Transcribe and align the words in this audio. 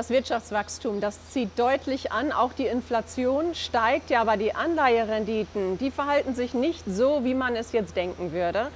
Das 0.00 0.08
Wirtschaftswachstum, 0.08 1.02
das 1.02 1.28
zieht 1.28 1.58
deutlich 1.58 2.10
an. 2.10 2.32
Auch 2.32 2.54
die 2.54 2.64
Inflation 2.64 3.54
steigt, 3.54 4.08
ja, 4.08 4.22
aber 4.22 4.38
die 4.38 4.54
Anleiherenditen, 4.54 5.76
die 5.76 5.90
verhalten 5.90 6.34
sich 6.34 6.54
nicht 6.54 6.84
so, 6.86 7.22
wie 7.22 7.34
man 7.34 7.54
es 7.54 7.72
jetzt 7.72 7.96
denken 7.96 8.32
würde. 8.32 8.68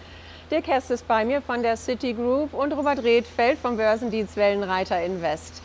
Dirk 0.50 0.66
Hess 0.66 0.90
ist 0.90 1.08
bei 1.08 1.24
mir 1.24 1.40
von 1.40 1.62
der 1.62 1.78
Citigroup 1.78 2.52
und 2.52 2.74
Robert 2.74 3.02
Redfeld 3.02 3.58
vom 3.58 3.78
Börsendienst 3.78 4.36
Wellenreiter 4.36 5.02
Invest. 5.02 5.62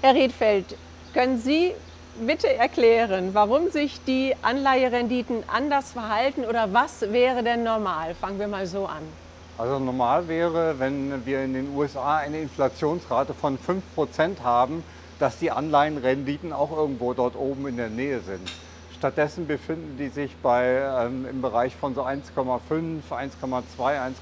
Herr 0.00 0.14
Redfeld, 0.14 0.78
können 1.12 1.38
Sie 1.38 1.72
bitte 2.18 2.50
erklären, 2.50 3.34
warum 3.34 3.68
sich 3.70 4.02
die 4.06 4.34
Anleiherenditen 4.40 5.44
anders 5.46 5.92
verhalten 5.92 6.46
oder 6.46 6.72
was 6.72 7.02
wäre 7.12 7.42
denn 7.42 7.64
normal? 7.64 8.14
Fangen 8.14 8.38
wir 8.38 8.48
mal 8.48 8.66
so 8.66 8.86
an. 8.86 9.02
Also 9.58 9.78
normal 9.78 10.26
wäre, 10.26 10.78
wenn 10.78 11.26
wir 11.26 11.44
in 11.44 11.52
den 11.52 11.76
USA 11.76 12.16
eine 12.16 12.40
Inflationsrate 12.40 13.34
von 13.34 13.58
5% 13.58 14.40
haben, 14.42 14.82
dass 15.22 15.38
die 15.38 15.52
Anleihenrenditen 15.52 16.52
auch 16.52 16.76
irgendwo 16.76 17.14
dort 17.14 17.36
oben 17.36 17.68
in 17.68 17.76
der 17.76 17.90
Nähe 17.90 18.18
sind. 18.22 18.40
Stattdessen 18.98 19.46
befinden 19.46 19.96
die 19.96 20.08
sich 20.08 20.34
bei, 20.42 20.82
ähm, 20.82 21.26
im 21.30 21.40
Bereich 21.40 21.76
von 21.76 21.94
so 21.94 22.02
1,5, 22.02 23.02
1,2, 23.08 23.62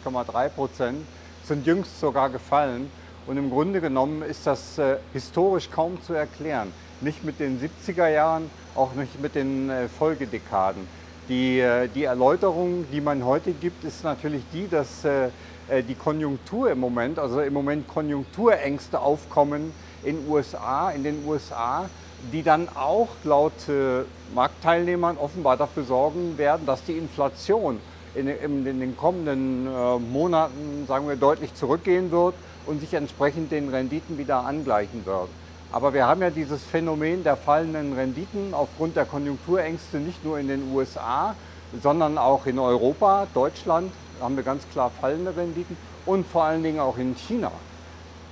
1,3 0.05 0.49
Prozent, 0.51 0.99
sind 1.43 1.65
jüngst 1.67 1.99
sogar 1.99 2.29
gefallen. 2.29 2.91
Und 3.27 3.39
im 3.39 3.49
Grunde 3.49 3.81
genommen 3.81 4.21
ist 4.21 4.47
das 4.47 4.77
äh, 4.77 4.99
historisch 5.15 5.71
kaum 5.71 6.03
zu 6.03 6.13
erklären. 6.13 6.71
Nicht 7.01 7.25
mit 7.25 7.41
den 7.41 7.59
70er 7.59 8.09
Jahren, 8.09 8.51
auch 8.75 8.93
nicht 8.93 9.23
mit 9.23 9.35
den 9.35 9.71
äh, 9.71 9.89
Folgedekaden. 9.89 10.87
Die, 11.30 11.61
äh, 11.61 11.89
die 11.89 12.05
Erläuterung, 12.05 12.85
die 12.93 13.01
man 13.01 13.25
heute 13.25 13.53
gibt, 13.53 13.85
ist 13.85 14.05
natürlich 14.05 14.43
die, 14.53 14.69
dass 14.69 15.03
äh, 15.07 15.29
äh, 15.71 15.83
die 15.83 15.95
Konjunktur 15.95 16.71
im 16.71 16.80
Moment, 16.80 17.19
also 17.19 17.41
im 17.41 17.55
Moment 17.55 17.89
Konjunkturängste 17.89 19.01
aufkommen 19.01 19.73
in 20.05 20.29
USA, 20.29 20.91
in 20.91 21.05
den 21.05 21.25
USA 21.27 21.89
die 22.33 22.43
dann 22.43 22.69
auch 22.75 23.09
laut 23.25 23.69
äh, 23.69 24.03
Marktteilnehmern 24.35 25.16
offenbar 25.19 25.57
dafür 25.57 25.85
sorgen 25.85 26.37
werden, 26.38 26.66
dass 26.66 26.85
die 26.85 26.93
Inflation 26.93 27.80
in, 28.15 28.29
in, 28.29 28.66
in 28.66 28.80
den 28.80 28.97
kommenden 28.97 29.66
äh, 29.66 29.99
Monaten, 29.99 30.85
sagen 30.87 31.09
wir, 31.09 31.16
deutlich 31.16 31.55
zurückgehen 31.55 32.11
wird 32.11 32.35
und 32.66 32.80
sich 32.80 32.95
entsprechend 32.95 33.52
den 33.52 33.69
Renditen 33.69 34.19
wieder 34.19 34.45
angleichen 34.45 35.07
wird. 35.07 35.29
Aber 35.73 35.95
wir 35.95 36.07
haben 36.07 36.21
ja 36.21 36.30
dieses 36.30 36.63
Phänomen 36.65 37.23
der 37.23 37.37
fallenden 37.37 37.93
Renditen 37.93 38.55
aufgrund 38.55 38.96
der 38.96 39.05
Konjunkturängste 39.05 39.99
nicht 39.99 40.24
nur 40.24 40.39
in 40.39 40.49
den 40.49 40.73
USA, 40.74 41.35
sondern 41.80 42.19
auch 42.19 42.46
in 42.46 42.59
Europa, 42.59 43.29
Deutschland 43.33 43.93
haben 44.21 44.37
wir 44.37 44.43
ganz 44.43 44.69
klar 44.73 44.91
fallende 45.01 45.35
Renditen 45.35 45.77
und 46.05 46.27
vor 46.27 46.45
allen 46.45 46.63
Dingen 46.65 46.80
auch 46.80 46.99
in 46.99 47.15
China. 47.15 47.52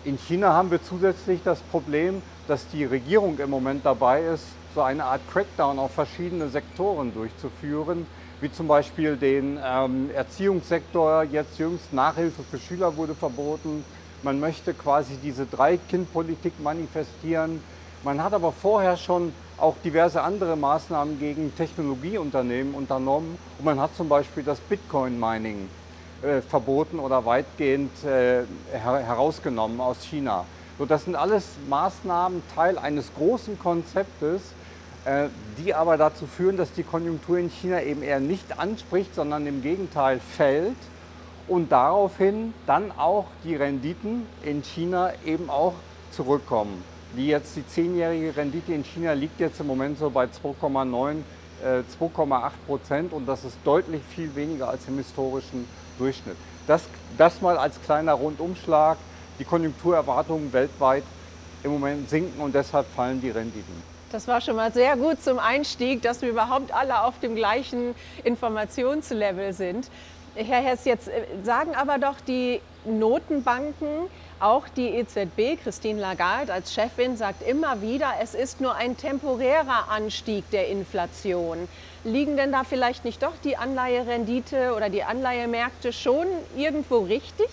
In 0.04 0.16
China 0.16 0.52
haben 0.52 0.70
wir 0.70 0.80
zusätzlich 0.82 1.40
das 1.44 1.58
Problem, 1.60 2.22
dass 2.46 2.66
die 2.68 2.84
Regierung 2.84 3.36
im 3.38 3.50
Moment 3.50 3.84
dabei 3.84 4.22
ist, 4.22 4.44
so 4.74 4.82
eine 4.82 5.04
Art 5.04 5.20
Crackdown 5.32 5.78
auf 5.78 5.90
verschiedene 5.90 6.48
Sektoren 6.48 7.12
durchzuführen, 7.12 8.06
wie 8.40 8.50
zum 8.52 8.68
Beispiel 8.68 9.16
den 9.16 9.58
ähm, 9.62 10.10
Erziehungssektor. 10.14 11.24
Jetzt 11.24 11.58
jüngst 11.58 11.92
Nachhilfe 11.92 12.42
für 12.48 12.58
Schüler 12.58 12.96
wurde 12.96 13.14
verboten. 13.14 13.84
Man 14.22 14.38
möchte 14.38 14.72
quasi 14.72 15.14
diese 15.22 15.46
Drei-Kind-Politik 15.46 16.52
manifestieren. 16.62 17.60
Man 18.04 18.22
hat 18.22 18.32
aber 18.32 18.52
vorher 18.52 18.96
schon 18.96 19.32
auch 19.58 19.74
diverse 19.84 20.22
andere 20.22 20.56
Maßnahmen 20.56 21.18
gegen 21.18 21.52
Technologieunternehmen 21.56 22.74
unternommen. 22.74 23.36
Und 23.58 23.64
man 23.64 23.80
hat 23.80 23.96
zum 23.96 24.08
Beispiel 24.08 24.44
das 24.44 24.60
Bitcoin-Mining 24.60 25.68
äh, 26.22 26.40
verboten 26.40 26.98
oder 26.98 27.24
weitgehend 27.24 27.92
äh, 28.04 28.42
her 28.72 28.98
herausgenommen 29.06 29.80
aus 29.80 30.02
China. 30.02 30.44
So, 30.78 30.84
das 30.84 31.04
sind 31.04 31.16
alles 31.16 31.44
Maßnahmen, 31.68 32.42
Teil 32.54 32.78
eines 32.78 33.12
großen 33.14 33.58
Konzeptes, 33.58 34.42
äh, 35.04 35.28
die 35.58 35.74
aber 35.74 35.96
dazu 35.96 36.26
führen, 36.26 36.56
dass 36.56 36.72
die 36.72 36.82
Konjunktur 36.82 37.38
in 37.38 37.50
China 37.50 37.82
eben 37.82 38.02
eher 38.02 38.20
nicht 38.20 38.58
anspricht, 38.58 39.14
sondern 39.14 39.46
im 39.46 39.62
Gegenteil 39.62 40.20
fällt 40.20 40.76
und 41.48 41.72
daraufhin 41.72 42.52
dann 42.66 42.92
auch 42.92 43.26
die 43.44 43.56
Renditen 43.56 44.26
in 44.42 44.62
China 44.62 45.12
eben 45.24 45.50
auch 45.50 45.74
zurückkommen. 46.10 46.84
Die 47.16 47.28
jetzt 47.28 47.56
die 47.56 47.66
zehnjährige 47.66 48.36
Rendite 48.36 48.72
in 48.72 48.84
China 48.84 49.12
liegt 49.12 49.40
jetzt 49.40 49.60
im 49.60 49.66
Moment 49.66 49.98
so 49.98 50.10
bei 50.10 50.26
2,9, 50.26 51.22
äh, 51.62 51.82
2,8 51.98 52.50
Prozent 52.66 53.12
und 53.12 53.26
das 53.26 53.44
ist 53.44 53.56
deutlich 53.64 54.02
viel 54.14 54.34
weniger 54.34 54.68
als 54.68 54.86
im 54.88 54.98
historischen 54.98 55.66
Durchschnitt. 55.98 56.36
Das, 56.66 56.82
das 57.16 57.40
mal 57.40 57.56
als 57.56 57.80
kleiner 57.82 58.14
Rundumschlag 58.14 58.96
die 59.38 59.44
Konjunkturerwartungen 59.44 60.52
weltweit 60.52 61.04
im 61.62 61.72
Moment 61.72 62.08
sinken 62.08 62.40
und 62.40 62.54
deshalb 62.54 62.86
fallen 62.94 63.20
die 63.20 63.30
Renditen. 63.30 63.82
Das 64.10 64.26
war 64.26 64.40
schon 64.40 64.56
mal 64.56 64.72
sehr 64.72 64.96
gut 64.96 65.22
zum 65.22 65.38
Einstieg, 65.38 66.00
dass 66.02 66.22
wir 66.22 66.30
überhaupt 66.30 66.72
alle 66.72 67.02
auf 67.02 67.18
dem 67.20 67.34
gleichen 67.34 67.94
Informationslevel 68.24 69.52
sind. 69.52 69.90
Herr 70.34 70.62
Hess, 70.62 70.84
jetzt 70.84 71.08
äh, 71.08 71.24
sagen 71.42 71.74
aber 71.74 71.98
doch 71.98 72.20
die 72.26 72.60
Notenbanken, 72.84 74.08
auch 74.40 74.68
die 74.68 74.88
EZB, 74.88 75.62
Christine 75.62 76.00
Lagarde 76.00 76.52
als 76.52 76.72
Chefin, 76.72 77.16
sagt 77.16 77.42
immer 77.42 77.82
wieder, 77.82 78.14
es 78.22 78.34
ist 78.34 78.60
nur 78.60 78.74
ein 78.74 78.96
temporärer 78.96 79.90
Anstieg 79.90 80.48
der 80.50 80.68
Inflation. 80.68 81.68
Liegen 82.04 82.36
denn 82.36 82.52
da 82.52 82.64
vielleicht 82.64 83.04
nicht 83.04 83.22
doch 83.22 83.34
die 83.42 83.56
Anleiherendite 83.56 84.74
oder 84.76 84.88
die 84.88 85.02
Anleihemärkte 85.02 85.92
schon 85.92 86.26
irgendwo 86.56 86.98
richtig? 86.98 87.48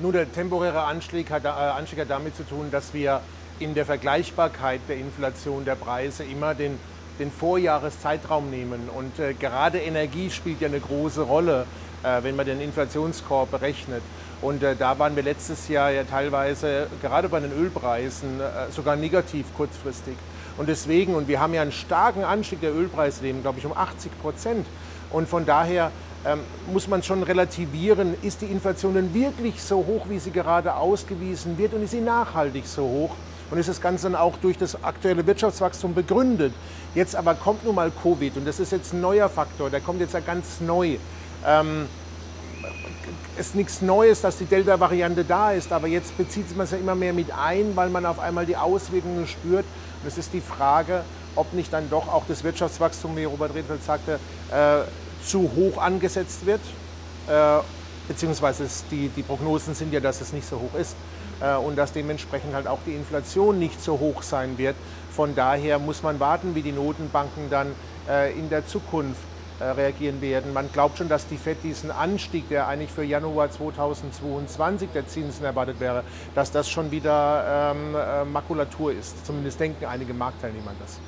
Nur 0.00 0.12
der 0.12 0.32
temporäre 0.32 0.82
Anstieg 0.82 1.30
hat, 1.30 1.44
äh, 1.44 1.48
Anstieg 1.48 2.00
hat 2.00 2.10
damit 2.10 2.36
zu 2.36 2.42
tun, 2.42 2.70
dass 2.70 2.94
wir 2.94 3.20
in 3.60 3.74
der 3.74 3.86
Vergleichbarkeit 3.86 4.80
der 4.88 4.96
Inflation 4.96 5.64
der 5.64 5.76
Preise 5.76 6.24
immer 6.24 6.54
den, 6.54 6.78
den 7.18 7.30
Vorjahreszeitraum 7.30 8.50
nehmen. 8.50 8.88
Und 8.88 9.18
äh, 9.18 9.34
gerade 9.34 9.78
Energie 9.78 10.30
spielt 10.30 10.60
ja 10.60 10.68
eine 10.68 10.80
große 10.80 11.22
Rolle, 11.22 11.66
äh, 12.02 12.22
wenn 12.22 12.34
man 12.34 12.46
den 12.46 12.60
Inflationskorb 12.60 13.50
berechnet. 13.50 14.02
Und 14.44 14.62
äh, 14.62 14.76
da 14.76 14.98
waren 14.98 15.16
wir 15.16 15.22
letztes 15.22 15.68
Jahr 15.68 15.90
ja 15.90 16.04
teilweise, 16.04 16.86
gerade 17.00 17.30
bei 17.30 17.40
den 17.40 17.50
Ölpreisen, 17.50 18.40
äh, 18.40 18.70
sogar 18.70 18.94
negativ 18.94 19.46
kurzfristig. 19.56 20.16
Und 20.58 20.68
deswegen, 20.68 21.14
und 21.14 21.28
wir 21.28 21.40
haben 21.40 21.54
ja 21.54 21.62
einen 21.62 21.72
starken 21.72 22.24
Anstieg 22.24 22.60
der 22.60 22.74
Ölpreise, 22.74 23.22
glaube 23.40 23.58
ich, 23.58 23.64
um 23.64 23.74
80 23.74 24.20
Prozent. 24.20 24.66
Und 25.10 25.30
von 25.30 25.46
daher 25.46 25.90
ähm, 26.26 26.40
muss 26.70 26.88
man 26.88 27.02
schon 27.02 27.22
relativieren, 27.22 28.14
ist 28.20 28.42
die 28.42 28.46
Inflation 28.46 28.92
denn 28.92 29.14
wirklich 29.14 29.62
so 29.62 29.76
hoch, 29.76 30.04
wie 30.10 30.18
sie 30.18 30.30
gerade 30.30 30.74
ausgewiesen 30.74 31.56
wird 31.56 31.72
und 31.72 31.82
ist 31.82 31.92
sie 31.92 32.02
nachhaltig 32.02 32.66
so 32.66 32.82
hoch? 32.82 33.16
Und 33.50 33.56
ist 33.56 33.70
das 33.70 33.80
Ganze 33.80 34.10
dann 34.10 34.14
auch 34.14 34.36
durch 34.36 34.58
das 34.58 34.84
aktuelle 34.84 35.26
Wirtschaftswachstum 35.26 35.94
begründet? 35.94 36.52
Jetzt 36.94 37.16
aber 37.16 37.34
kommt 37.34 37.64
nun 37.64 37.76
mal 37.76 37.90
Covid 38.02 38.36
und 38.36 38.46
das 38.46 38.60
ist 38.60 38.72
jetzt 38.72 38.92
ein 38.92 39.00
neuer 39.00 39.30
Faktor, 39.30 39.70
der 39.70 39.80
kommt 39.80 40.00
jetzt 40.00 40.12
ja 40.12 40.20
ganz 40.20 40.60
neu. 40.60 40.98
Ähm, 41.46 41.88
ist 43.38 43.54
nichts 43.54 43.82
Neues, 43.82 44.20
dass 44.20 44.38
die 44.38 44.44
Delta-Variante 44.44 45.24
da 45.24 45.52
ist, 45.52 45.72
aber 45.72 45.86
jetzt 45.86 46.16
bezieht 46.16 46.56
man 46.56 46.64
es 46.64 46.70
ja 46.70 46.78
immer 46.78 46.94
mehr 46.94 47.12
mit 47.12 47.28
ein, 47.32 47.74
weil 47.74 47.90
man 47.90 48.06
auf 48.06 48.18
einmal 48.18 48.46
die 48.46 48.56
Auswirkungen 48.56 49.26
spürt. 49.26 49.64
Und 50.02 50.08
es 50.08 50.18
ist 50.18 50.32
die 50.32 50.40
Frage, 50.40 51.02
ob 51.36 51.52
nicht 51.52 51.72
dann 51.72 51.90
doch 51.90 52.08
auch 52.08 52.24
das 52.28 52.44
Wirtschaftswachstum, 52.44 53.16
wie 53.16 53.24
Robert 53.24 53.54
Redfeld 53.54 53.82
sagte, 53.82 54.18
äh, 54.50 54.82
zu 55.24 55.50
hoch 55.56 55.78
angesetzt 55.78 56.46
wird. 56.46 56.60
Äh, 57.28 57.60
beziehungsweise 58.06 58.66
die, 58.90 59.08
die 59.08 59.22
Prognosen 59.22 59.74
sind 59.74 59.92
ja, 59.92 60.00
dass 60.00 60.20
es 60.20 60.32
nicht 60.32 60.46
so 60.46 60.56
hoch 60.56 60.78
ist 60.78 60.94
äh, 61.40 61.54
und 61.56 61.76
dass 61.76 61.92
dementsprechend 61.92 62.54
halt 62.54 62.66
auch 62.66 62.80
die 62.86 62.92
Inflation 62.92 63.58
nicht 63.58 63.82
so 63.82 63.98
hoch 63.98 64.22
sein 64.22 64.58
wird. 64.58 64.76
Von 65.10 65.34
daher 65.34 65.78
muss 65.78 66.02
man 66.02 66.20
warten, 66.20 66.54
wie 66.54 66.62
die 66.62 66.72
Notenbanken 66.72 67.50
dann 67.50 67.74
äh, 68.08 68.32
in 68.38 68.50
der 68.50 68.66
Zukunft 68.66 69.20
reagieren 69.60 70.20
werden. 70.20 70.52
Man 70.52 70.70
glaubt 70.72 70.98
schon, 70.98 71.08
dass 71.08 71.26
die 71.26 71.36
FED 71.36 71.62
diesen 71.62 71.90
Anstieg, 71.90 72.48
der 72.48 72.66
eigentlich 72.66 72.90
für 72.90 73.04
Januar 73.04 73.50
2022 73.50 74.90
der 74.92 75.06
Zinsen 75.06 75.44
erwartet 75.44 75.80
wäre, 75.80 76.04
dass 76.34 76.50
das 76.50 76.68
schon 76.68 76.90
wieder 76.90 77.72
ähm, 77.72 77.94
äh, 77.94 78.24
Makulatur 78.24 78.92
ist. 78.92 79.26
Zumindest 79.26 79.60
denken 79.60 79.84
einige 79.84 80.14
Marktteilnehmer 80.14 80.72
das. 80.80 80.98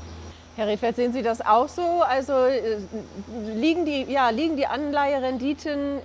Herr 0.56 0.68
Redfeld, 0.68 0.96
sehen 0.96 1.12
Sie 1.12 1.22
das 1.22 1.44
auch 1.44 1.68
so? 1.68 2.02
Also 2.02 2.32
äh, 2.32 2.78
liegen, 3.54 3.84
die, 3.84 4.10
ja, 4.10 4.30
liegen 4.30 4.56
die 4.56 4.66
Anleiherenditen 4.66 5.98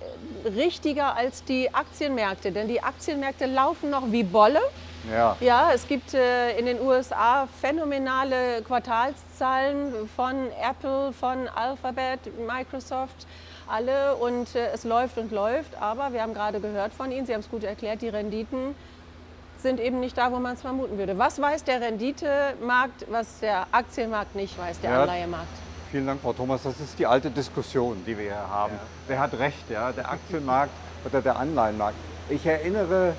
richtiger 0.44 1.16
als 1.16 1.42
die 1.44 1.72
Aktienmärkte? 1.72 2.52
Denn 2.52 2.68
die 2.68 2.82
Aktienmärkte 2.82 3.46
laufen 3.46 3.88
noch 3.88 4.12
wie 4.12 4.24
Bolle. 4.24 4.60
Ja. 5.10 5.36
ja, 5.40 5.70
es 5.72 5.86
gibt 5.88 6.14
äh, 6.14 6.56
in 6.58 6.66
den 6.66 6.80
USA 6.80 7.48
phänomenale 7.60 8.62
Quartalszahlen 8.62 10.08
von 10.14 10.48
Apple, 10.60 11.12
von 11.12 11.48
Alphabet, 11.48 12.20
Microsoft, 12.46 13.26
alle 13.68 14.14
und 14.16 14.54
äh, 14.54 14.68
es 14.72 14.84
läuft 14.84 15.18
und 15.18 15.32
läuft. 15.32 15.80
Aber 15.80 16.12
wir 16.12 16.22
haben 16.22 16.34
gerade 16.34 16.60
gehört 16.60 16.92
von 16.92 17.10
Ihnen, 17.10 17.26
Sie 17.26 17.34
haben 17.34 17.40
es 17.40 17.50
gut 17.50 17.64
erklärt, 17.64 18.02
die 18.02 18.08
Renditen 18.08 18.74
sind 19.58 19.80
eben 19.80 20.00
nicht 20.00 20.18
da, 20.18 20.30
wo 20.32 20.38
man 20.38 20.54
es 20.54 20.60
vermuten 20.60 20.98
würde. 20.98 21.16
Was 21.18 21.40
weiß 21.40 21.64
der 21.64 21.80
Renditemarkt, 21.80 23.06
was 23.10 23.38
der 23.40 23.66
Aktienmarkt 23.72 24.34
nicht 24.34 24.58
weiß, 24.58 24.80
der 24.80 24.90
ja, 24.90 25.02
Anleihemarkt? 25.02 25.46
Vielen 25.90 26.06
Dank, 26.06 26.20
Frau 26.20 26.32
Thomas. 26.32 26.62
Das 26.62 26.80
ist 26.80 26.98
die 26.98 27.06
alte 27.06 27.30
Diskussion, 27.30 28.02
die 28.06 28.16
wir 28.16 28.24
hier 28.24 28.48
haben. 28.48 28.72
Ja. 28.74 28.80
Wer 29.08 29.20
hat 29.20 29.38
recht, 29.38 29.70
ja? 29.70 29.92
der 29.92 30.10
Aktienmarkt 30.10 30.72
oder 31.04 31.22
der 31.22 31.36
Anleihenmarkt? 31.36 31.96
Ich 32.28 32.44
erinnere, 32.44 33.14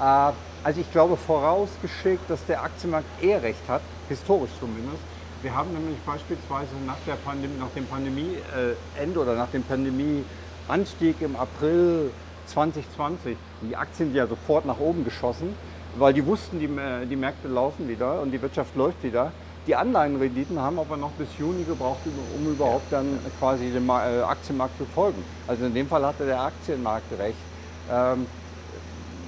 äh, 0.00 0.32
Also 0.64 0.80
ich 0.80 0.90
glaube 0.92 1.16
vorausgeschickt, 1.16 2.28
dass 2.28 2.44
der 2.46 2.62
Aktienmarkt 2.62 3.06
eher 3.22 3.42
recht 3.42 3.68
hat, 3.68 3.82
historisch 4.08 4.50
zumindest. 4.60 5.02
Wir 5.42 5.54
haben 5.56 5.72
nämlich 5.72 5.98
beispielsweise 6.06 6.70
nach, 6.86 6.98
der 7.04 7.14
Pandemie, 7.14 7.58
nach 7.58 7.70
dem 7.74 7.84
Pandemieende 7.86 9.18
oder 9.18 9.34
nach 9.34 9.48
dem 9.48 9.64
Pandemieanstieg 9.64 11.16
im 11.20 11.34
April 11.34 12.10
2020 12.46 13.36
die 13.62 13.76
Aktien 13.76 14.08
sind 14.08 14.16
ja 14.16 14.26
sofort 14.26 14.66
nach 14.66 14.78
oben 14.78 15.04
geschossen, 15.04 15.54
weil 15.96 16.12
die 16.12 16.24
wussten, 16.24 16.60
die, 16.60 16.68
die 17.08 17.16
Märkte 17.16 17.48
laufen 17.48 17.88
wieder 17.88 18.20
und 18.20 18.30
die 18.30 18.40
Wirtschaft 18.40 18.76
läuft 18.76 19.02
wieder. 19.02 19.32
Die 19.66 19.76
Anleihenrenditen 19.76 20.60
haben 20.60 20.78
aber 20.78 20.96
noch 20.96 21.10
bis 21.12 21.28
Juni 21.38 21.62
gebraucht, 21.64 22.00
um 22.36 22.52
überhaupt 22.52 22.92
dann 22.92 23.18
quasi 23.38 23.70
dem 23.70 23.88
äh, 23.88 24.22
Aktienmarkt 24.22 24.76
zu 24.76 24.84
folgen. 24.86 25.22
Also 25.46 25.66
in 25.66 25.74
dem 25.74 25.88
Fall 25.88 26.04
hatte 26.04 26.26
der 26.26 26.40
Aktienmarkt 26.40 27.12
recht. 27.18 27.36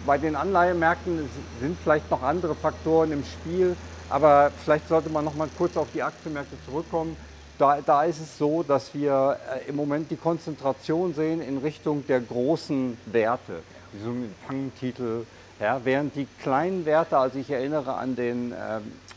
Bei 0.07 0.19
den 0.19 0.37
Anleihemärkten 0.37 1.31
sind 1.61 1.79
vielleicht 1.83 2.11
noch 2.11 2.23
andere 2.23 2.55
Faktoren 2.55 3.11
im 3.13 3.25
Spiel, 3.25 3.75
aber 4.11 4.51
vielleicht 4.63 4.89
sollte 4.89 5.09
man 5.09 5.25
noch 5.25 5.35
mal 5.35 5.49
kurz 5.57 5.79
auf 5.79 5.89
die 5.95 6.03
Aktienmärkte 6.03 6.57
zurückkommen. 6.67 7.17
Da, 7.59 7.79
da 7.81 8.05
ist 8.05 8.21
es 8.21 8.37
so, 8.37 8.63
dass 8.63 8.93
wir 8.93 9.39
äh, 9.51 9.69
im 9.71 9.77
Moment 9.77 10.11
die 10.11 10.17
Konzentration 10.17 11.15
sehen 11.15 11.41
in 11.41 11.59
Richtung 11.59 12.07
der 12.07 12.21
großen 12.21 12.99
Werte, 13.07 13.63
so 14.03 14.13
Fangtitel, 14.47 15.25
ja, 15.59 15.81
während 15.85 16.17
die 16.17 16.27
kleinen 16.43 16.85
Werte, 16.85 17.17
also 17.17 17.39
ich 17.39 17.49
erinnere 17.49 17.95
an 17.95 18.15
den 18.17 18.53
äh, 18.53 18.57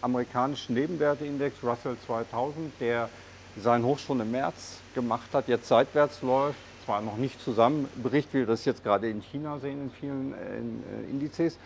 amerikanischen 0.01 0.75
Nebenwerteindex 0.75 1.57
Russell 1.63 1.97
2000, 2.05 2.71
der 2.79 3.09
seinen 3.61 3.83
Hochschwung 3.83 4.21
im 4.21 4.31
März 4.31 4.77
gemacht 4.93 5.29
hat, 5.33 5.49
jetzt 5.49 5.67
seitwärts 5.67 6.21
läuft, 6.21 6.59
zwar 6.87 7.01
noch 7.01 7.17
nicht 7.17 7.43
zusammen, 7.43 7.89
Bericht, 8.01 8.33
wie 8.33 8.39
wir 8.39 8.45
das 8.45 8.63
jetzt 8.63 8.81
gerade 8.81 9.09
in 9.09 9.21
China 9.21 9.59
sehen 9.59 9.83
in 9.83 9.91
vielen 9.91 10.33
äh, 10.33 10.57
in, 10.57 10.83
äh, 10.83 11.09
Indizes, 11.11 11.57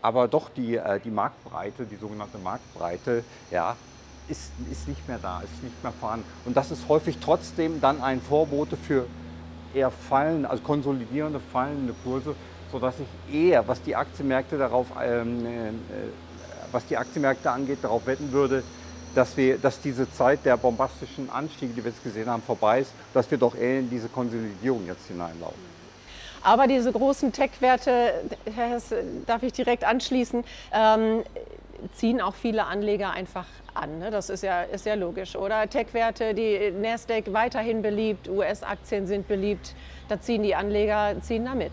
aber 0.00 0.28
doch 0.28 0.50
die, 0.50 0.76
äh, 0.76 1.00
die 1.00 1.10
Marktbreite, 1.10 1.84
die 1.84 1.96
sogenannte 1.96 2.38
Marktbreite, 2.38 3.24
ja, 3.50 3.74
ist, 4.28 4.52
ist 4.70 4.86
nicht 4.86 5.08
mehr 5.08 5.18
da, 5.20 5.40
ist 5.40 5.64
nicht 5.64 5.82
mehr 5.82 5.90
vorhanden. 5.90 6.24
Und 6.44 6.56
das 6.56 6.70
ist 6.70 6.88
häufig 6.88 7.18
trotzdem 7.18 7.80
dann 7.80 8.00
ein 8.00 8.20
Vorbote 8.20 8.76
für 8.76 9.06
eher 9.74 9.90
fallende, 9.90 10.48
also 10.48 10.62
konsolidierende, 10.62 11.40
fallende 11.40 11.92
Kurse, 12.04 12.36
sodass 12.70 12.94
ich 13.00 13.34
eher, 13.34 13.66
was 13.66 13.82
die 13.82 13.96
Aktienmärkte 13.96 14.58
darauf, 14.58 14.86
ähm, 15.02 15.44
äh, 15.44 15.72
was 16.70 16.86
die 16.86 16.96
Aktienmärkte 16.96 17.50
angeht, 17.50 17.78
darauf 17.82 18.06
wetten 18.06 18.30
würde, 18.30 18.62
dass, 19.14 19.36
wir, 19.36 19.58
dass 19.58 19.80
diese 19.80 20.10
Zeit 20.12 20.44
der 20.44 20.56
bombastischen 20.56 21.30
Anstiege, 21.30 21.72
die 21.74 21.84
wir 21.84 21.90
jetzt 21.90 22.02
gesehen 22.02 22.28
haben, 22.28 22.42
vorbei 22.42 22.80
ist, 22.80 22.92
dass 23.14 23.30
wir 23.30 23.38
doch 23.38 23.54
eher 23.56 23.80
in 23.80 23.90
diese 23.90 24.08
Konsolidierung 24.08 24.86
jetzt 24.86 25.06
hineinlaufen. 25.06 25.68
Aber 26.42 26.66
diese 26.66 26.92
großen 26.92 27.32
Tech-Werte, 27.32 28.12
darf 29.26 29.42
ich 29.42 29.52
direkt 29.52 29.84
anschließen, 29.84 30.44
ähm, 30.72 31.24
ziehen 31.94 32.20
auch 32.20 32.34
viele 32.34 32.64
Anleger 32.66 33.10
einfach 33.10 33.46
an. 33.74 33.98
Ne? 33.98 34.10
Das 34.10 34.30
ist 34.30 34.42
ja, 34.42 34.62
ist 34.62 34.86
ja 34.86 34.94
logisch, 34.94 35.36
oder? 35.36 35.68
Tech-Werte, 35.68 36.34
die 36.34 36.70
Nasdaq 36.70 37.32
weiterhin 37.32 37.82
beliebt, 37.82 38.28
US-Aktien 38.28 39.06
sind 39.06 39.28
beliebt, 39.28 39.74
da 40.08 40.20
ziehen 40.20 40.42
die 40.42 40.54
Anleger 40.54 41.16
ziehen 41.22 41.44
da 41.44 41.54
mit. 41.54 41.72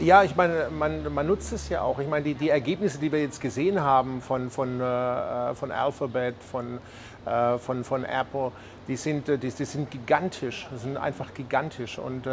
Ja, 0.00 0.22
ich 0.22 0.34
meine, 0.34 0.68
man, 0.70 1.12
man, 1.12 1.26
nutzt 1.26 1.52
es 1.52 1.68
ja 1.68 1.82
auch. 1.82 1.98
Ich 1.98 2.08
meine, 2.08 2.24
die, 2.24 2.34
die, 2.34 2.48
Ergebnisse, 2.48 2.98
die 2.98 3.12
wir 3.12 3.20
jetzt 3.20 3.40
gesehen 3.40 3.80
haben 3.80 4.22
von, 4.22 4.50
von, 4.50 4.80
äh, 4.80 5.54
von 5.54 5.70
Alphabet, 5.70 6.36
von, 6.42 6.78
äh, 7.26 7.58
von, 7.58 7.84
von 7.84 8.04
Apple, 8.04 8.50
die 8.88 8.96
sind, 8.96 9.28
die, 9.28 9.36
die, 9.36 9.50
sind 9.50 9.90
gigantisch, 9.90 10.68
sind 10.76 10.96
einfach 10.96 11.34
gigantisch. 11.34 11.98
Und 11.98 12.26
äh, 12.26 12.32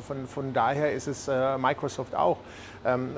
von, 0.00 0.26
von 0.26 0.52
daher 0.52 0.92
ist 0.92 1.06
es 1.06 1.28
äh, 1.28 1.56
Microsoft 1.56 2.16
auch. 2.16 2.38
Ähm, 2.84 3.10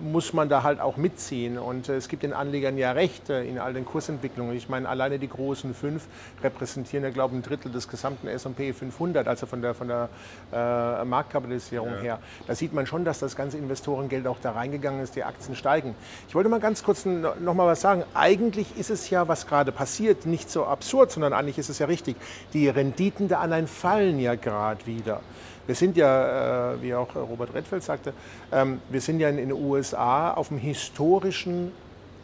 muss 0.00 0.32
man 0.32 0.48
da 0.48 0.62
halt 0.62 0.80
auch 0.80 0.96
mitziehen. 0.96 1.58
Und 1.58 1.88
äh, 1.88 1.96
es 1.96 2.08
gibt 2.08 2.22
den 2.22 2.32
Anlegern 2.32 2.78
ja 2.78 2.92
recht 2.92 3.30
äh, 3.30 3.44
in 3.44 3.58
all 3.58 3.74
den 3.74 3.84
Kursentwicklungen. 3.84 4.56
Ich 4.56 4.68
meine, 4.68 4.88
alleine 4.88 5.18
die 5.18 5.28
großen 5.28 5.74
fünf 5.74 6.06
repräsentieren 6.42 7.04
ja, 7.04 7.10
glaube 7.10 7.34
ich, 7.34 7.40
ein 7.40 7.42
Drittel 7.42 7.72
des 7.72 7.88
gesamten 7.88 8.28
S&P 8.28 8.72
500, 8.72 9.26
also 9.26 9.46
von 9.46 9.62
der, 9.62 9.74
von 9.74 9.88
der 9.88 10.08
äh, 10.52 11.04
Marktkapitalisierung 11.04 11.94
ja. 11.96 12.00
her. 12.00 12.18
Da 12.46 12.54
sieht 12.54 12.72
man 12.72 12.86
schon, 12.86 13.04
dass 13.04 13.18
das 13.18 13.36
ganze 13.36 13.58
Investorengeld 13.58 14.26
auch 14.26 14.38
da 14.40 14.52
reingegangen 14.52 15.02
ist, 15.02 15.16
die 15.16 15.24
Aktien 15.24 15.56
steigen. 15.56 15.94
Ich 16.28 16.34
wollte 16.34 16.48
mal 16.48 16.60
ganz 16.60 16.82
kurz 16.82 17.04
noch 17.04 17.54
mal 17.54 17.66
was 17.66 17.80
sagen. 17.80 18.04
Eigentlich 18.14 18.76
ist 18.78 18.90
es 18.90 19.10
ja, 19.10 19.28
was 19.28 19.46
gerade 19.46 19.72
passiert, 19.72 20.26
nicht 20.26 20.50
so 20.50 20.64
absurd, 20.64 21.10
sondern 21.10 21.32
eigentlich 21.32 21.58
ist 21.58 21.68
es 21.68 21.78
ja 21.78 21.86
richtig. 21.86 22.16
Die 22.52 22.68
Renditen 22.68 23.28
der 23.28 23.40
Anleihen 23.40 23.66
fallen 23.66 24.18
ja 24.18 24.34
gerade 24.34 24.86
wieder. 24.86 25.20
Wir 25.68 25.74
sind 25.74 25.98
ja, 25.98 26.72
äh, 26.72 26.82
wie 26.82 26.94
auch 26.94 27.14
Robert 27.14 27.52
Redfeld 27.52 27.82
sagte, 27.82 28.14
ähm, 28.50 28.80
wir 28.88 29.02
sind 29.02 29.20
ja 29.20 29.28
in 29.28 29.36
den 29.36 29.52
USA 29.52 30.32
auf 30.32 30.48
dem 30.48 30.56
historischen 30.56 31.72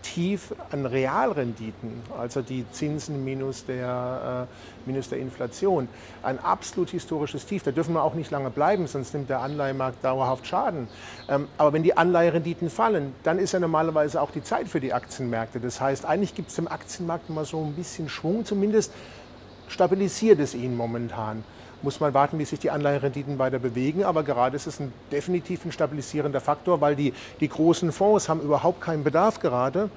Tief 0.00 0.55
an 0.70 0.87
Realrenditen, 0.87 2.00
also 2.19 2.41
die 2.41 2.64
Zinsen 2.73 3.23
minus 3.23 3.67
der, 3.67 4.49
äh, 4.49 4.88
minus 4.88 5.11
der 5.11 5.19
Inflation. 5.19 5.88
Ein 6.23 6.38
absolut 6.38 6.88
historisches 6.88 7.44
Tief. 7.44 7.62
Da 7.62 7.70
dürfen 7.70 7.93
wir 7.93 8.02
auch 8.02 8.14
nicht 8.14 8.31
lange 8.31 8.49
bleiben, 8.49 8.87
sonst 8.87 9.12
nimmt 9.12 9.29
der 9.29 9.41
Anleihemarkt 9.41 10.02
dauerhaft 10.02 10.46
Schaden. 10.46 10.88
Ähm, 11.29 11.49
aber 11.58 11.75
wenn 11.75 11.82
die 11.82 11.99
Anleiherenditen 11.99 12.70
fallen, 12.70 13.14
dann 13.25 13.38
ist 13.38 13.52
ja 13.52 13.61
normalerweise 13.61 14.23
auch 14.23 14.31
die 14.31 14.43
Zeit 14.43 14.69
für 14.69 14.81
die 14.81 14.94
Aktienmärkte. 14.94 15.61
Das 15.61 15.82
heißt, 15.82 16.06
eigentlich 16.06 16.35
gibt 16.35 16.49
es 16.49 16.55
dem 16.55 16.69
Aktienmarkt 16.69 17.29
immer 17.29 17.44
so 17.44 17.62
ein 17.62 17.75
bisschen 17.75 18.08
Schwung, 18.08 18.46
zumindest 18.46 18.91
stabilisiert 19.69 20.41
es 20.41 20.55
ihn 20.55 20.75
momentan 20.76 21.44
muss 21.84 22.00
man 22.00 22.12
warten, 22.14 22.38
wie 22.38 22.44
sich 22.44 22.58
die 22.58 22.70
Anleiherenditen 22.70 23.38
weiter 23.38 23.60
bewegen. 23.60 24.02
Aber 24.02 24.25
gerade 24.25 24.56
ist 24.56 24.66
es 24.66 24.81
ein 24.81 24.92
definitiv 25.12 25.64
ein 25.64 25.70
stabilisierender 25.70 26.40
Faktor, 26.40 26.81
weil 26.81 26.96
die, 26.96 27.12
die 27.40 27.48
großen 27.48 27.92
Fonds 27.92 28.28
haben 28.28 28.40
überhaupt 28.40 28.81
keinen 28.81 29.04
Bedarf 29.04 29.38
gerade, 29.38 29.90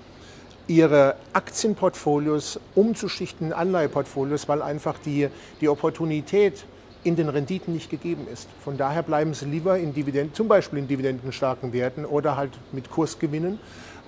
ihre 0.68 1.16
Aktienportfolios 1.34 2.60
umzuschichten 2.75 3.48
in 3.48 3.54
Anleiheportfolios, 3.54 4.48
weil 4.48 4.62
einfach 4.62 5.00
die, 5.00 5.30
die 5.62 5.69
Opportunität 5.69 6.66
in 7.04 7.16
den 7.16 7.30
Renditen 7.30 7.74
nicht 7.74 7.89
gegeben 7.89 8.28
ist. 8.31 8.50
Von 8.63 8.78
daher 8.78 9.01
bleiben 9.01 9.34
sie 9.34 9.45
lieber 9.45 9.80
in 9.80 9.94
Dividenden, 9.94 10.34
zum 10.34 10.50
Beispiel 10.50 10.80
in 10.80 10.88
dividendenstarken 10.88 11.72
Werten 11.72 12.06
oder 12.06 12.36
halt 12.36 12.51
mit 12.74 12.92
Kursgewinnen 12.92 13.60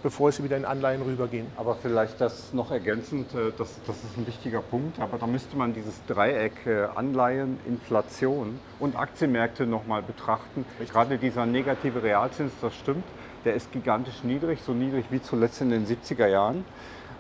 bevor 0.03 0.31
sie 0.31 0.43
wieder 0.43 0.57
in 0.57 0.65
Anleihen 0.65 1.01
rübergehen. 1.01 1.47
Aber 1.57 1.75
vielleicht 1.75 2.19
das 2.21 2.53
noch 2.53 2.71
ergänzend, 2.71 3.33
äh, 3.33 3.51
das, 3.57 3.79
das 3.85 3.97
ist 3.97 4.17
ein 4.17 4.27
wichtiger 4.27 4.61
Punkt, 4.61 4.99
aber 4.99 5.17
da 5.17 5.27
müsste 5.27 5.57
man 5.57 5.73
dieses 5.73 6.03
Dreieck 6.05 6.65
äh, 6.65 6.85
Anleihen, 6.95 7.59
Inflation 7.65 8.59
und 8.79 8.95
Aktienmärkte 8.95 9.65
nochmal 9.65 10.01
betrachten. 10.01 10.65
Richtig. 10.79 10.91
Gerade 10.91 11.17
dieser 11.17 11.45
negative 11.45 12.03
Realzins, 12.03 12.53
das 12.61 12.75
stimmt, 12.75 13.03
der 13.45 13.53
ist 13.55 13.71
gigantisch 13.71 14.23
niedrig, 14.23 14.59
so 14.65 14.73
niedrig 14.73 15.05
wie 15.09 15.21
zuletzt 15.21 15.61
in 15.61 15.69
den 15.69 15.85
70er 15.85 16.27
Jahren. 16.27 16.65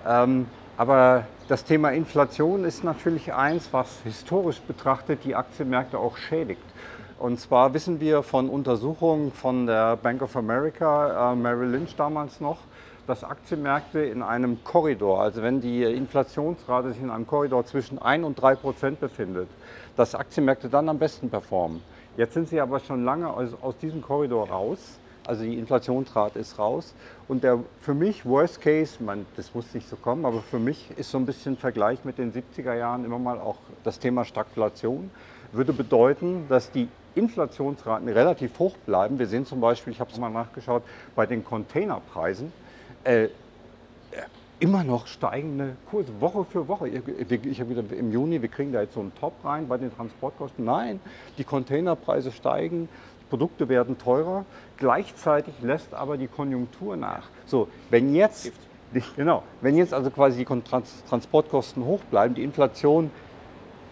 Ähm, 0.07 0.47
aber 0.77 1.25
das 1.49 1.65
Thema 1.65 1.89
Inflation 1.89 2.63
ist 2.63 2.83
natürlich 2.83 3.33
eins, 3.33 3.67
was 3.71 3.99
historisch 4.05 4.61
betrachtet 4.61 5.25
die 5.25 5.35
Aktienmärkte 5.35 5.99
auch 5.99 6.15
schädigt. 6.15 6.63
Und 7.19 7.37
zwar 7.37 7.73
wissen 7.73 7.99
wir 7.99 8.23
von 8.23 8.47
Untersuchungen 8.47 9.33
von 9.33 9.65
der 9.67 9.97
Bank 9.97 10.21
of 10.21 10.37
America, 10.37 11.33
äh, 11.33 11.35
Merrill 11.35 11.71
Lynch 11.71 11.97
damals 11.97 12.39
noch, 12.39 12.59
dass 13.09 13.23
Aktienmärkte 13.23 14.01
in 14.01 14.21
einem 14.21 14.63
Korridor, 14.63 15.21
also 15.21 15.41
wenn 15.41 15.61
die 15.61 15.81
Inflationsrate 15.81 16.93
sich 16.93 17.01
in 17.01 17.09
einem 17.09 17.25
Korridor 17.25 17.65
zwischen 17.65 17.97
1 17.97 18.23
und 18.23 18.39
3 18.39 18.53
Prozent 18.55 18.99
befindet, 18.99 19.49
dass 19.95 20.13
Aktienmärkte 20.13 20.69
dann 20.69 20.87
am 20.89 20.99
besten 20.99 21.27
performen. 21.27 21.81
Jetzt 22.17 22.35
sind 22.35 22.49
sie 22.49 22.61
aber 22.61 22.79
schon 22.79 23.03
lange 23.03 23.27
aus, 23.27 23.49
aus 23.63 23.75
diesem 23.77 24.03
Korridor 24.03 24.49
raus. 24.49 24.99
Also 25.25 25.43
die 25.43 25.57
Inflationsrate 25.57 26.37
ist 26.37 26.59
raus. 26.59 26.93
Und 27.27 27.43
der 27.43 27.59
für 27.79 27.95
mich 27.95 28.27
Worst 28.27 28.61
Case, 28.61 29.03
man, 29.03 29.25
das 29.35 29.55
muss 29.55 29.73
nicht 29.73 29.89
so 29.89 29.95
kommen, 29.95 30.23
aber 30.23 30.41
für 30.41 30.59
mich 30.59 30.91
ist 30.95 31.09
so 31.09 31.17
ein 31.17 31.25
bisschen 31.25 31.57
Vergleich 31.57 32.05
mit 32.05 32.19
den 32.19 32.31
70er 32.31 32.75
Jahren 32.75 33.05
immer 33.05 33.17
mal 33.17 33.39
auch 33.39 33.57
das 33.83 33.97
Thema 33.97 34.23
Stagflation. 34.23 35.09
Würde 35.51 35.73
bedeuten, 35.73 36.45
dass 36.47 36.69
die 36.69 36.87
Inflationsraten 37.15 38.07
relativ 38.07 38.59
hoch 38.59 38.77
bleiben. 38.85 39.17
Wir 39.17 39.25
sehen 39.25 39.47
zum 39.47 39.61
Beispiel, 39.61 39.93
ich 39.93 39.99
habe 39.99 40.11
es 40.11 40.19
mal 40.19 40.29
nachgeschaut, 40.29 40.83
bei 41.15 41.25
den 41.25 41.43
Containerpreisen 41.43 42.53
äh, 43.03 43.29
immer 44.59 44.83
noch 44.83 45.07
steigende 45.07 45.75
Kurse, 45.89 46.09
Woche 46.19 46.45
für 46.45 46.67
Woche. 46.67 46.89
Ich 46.89 47.59
habe 47.59 47.69
wieder 47.69 47.83
im 47.97 48.11
Juni, 48.11 48.41
wir 48.41 48.49
kriegen 48.49 48.73
da 48.73 48.81
jetzt 48.81 48.93
so 48.93 48.99
einen 48.99 49.13
Top 49.15 49.33
rein 49.43 49.67
bei 49.67 49.77
den 49.77 49.93
Transportkosten. 49.95 50.65
Nein, 50.65 50.99
die 51.37 51.43
Containerpreise 51.43 52.31
steigen, 52.31 52.89
Produkte 53.29 53.69
werden 53.69 53.97
teurer, 53.97 54.45
gleichzeitig 54.77 55.53
lässt 55.61 55.93
aber 55.93 56.17
die 56.17 56.27
Konjunktur 56.27 56.97
nach. 56.97 57.29
So, 57.45 57.69
wenn 57.89 58.13
jetzt, 58.13 58.51
genau, 59.15 59.43
wenn 59.61 59.77
jetzt 59.77 59.93
also 59.93 60.09
quasi 60.09 60.43
die 60.43 60.61
Transportkosten 61.09 61.85
hoch 61.85 62.01
bleiben, 62.11 62.35
die 62.35 62.43
Inflation 62.43 63.11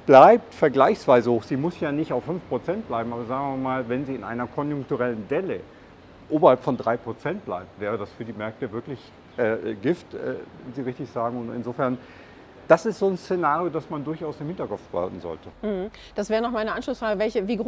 bleibt 0.05 0.53
vergleichsweise 0.53 1.29
hoch. 1.31 1.43
Sie 1.43 1.57
muss 1.57 1.79
ja 1.79 1.91
nicht 1.91 2.11
auf 2.13 2.23
5% 2.27 2.81
bleiben, 2.87 3.13
aber 3.13 3.25
sagen 3.25 3.53
wir 3.53 3.57
mal, 3.57 3.89
wenn 3.89 4.05
sie 4.05 4.15
in 4.15 4.23
einer 4.23 4.47
konjunkturellen 4.47 5.27
Delle 5.27 5.59
oberhalb 6.29 6.63
von 6.63 6.77
3% 6.77 7.39
bleibt, 7.45 7.79
wäre 7.79 7.97
das 7.97 8.11
für 8.11 8.25
die 8.25 8.33
Märkte 8.33 8.71
wirklich 8.71 8.99
äh, 9.37 9.75
Gift, 9.75 10.13
äh, 10.13 10.35
Sie 10.73 10.81
richtig 10.81 11.09
sagen. 11.09 11.39
Und 11.39 11.55
insofern 11.55 11.97
das 12.67 12.85
ist 12.85 12.99
so 12.99 13.07
ein 13.07 13.17
Szenario, 13.17 13.69
das 13.69 13.89
man 13.89 14.03
durchaus 14.03 14.39
im 14.41 14.47
Hinterkopf 14.47 14.81
behalten 14.91 15.19
sollte. 15.21 15.49
Mhm. 15.61 15.89
Das 16.15 16.29
wäre 16.29 16.41
noch 16.41 16.51
meine 16.51 16.73
Anschlussfrage. 16.73 17.19
Welche, 17.19 17.47
wie, 17.47 17.59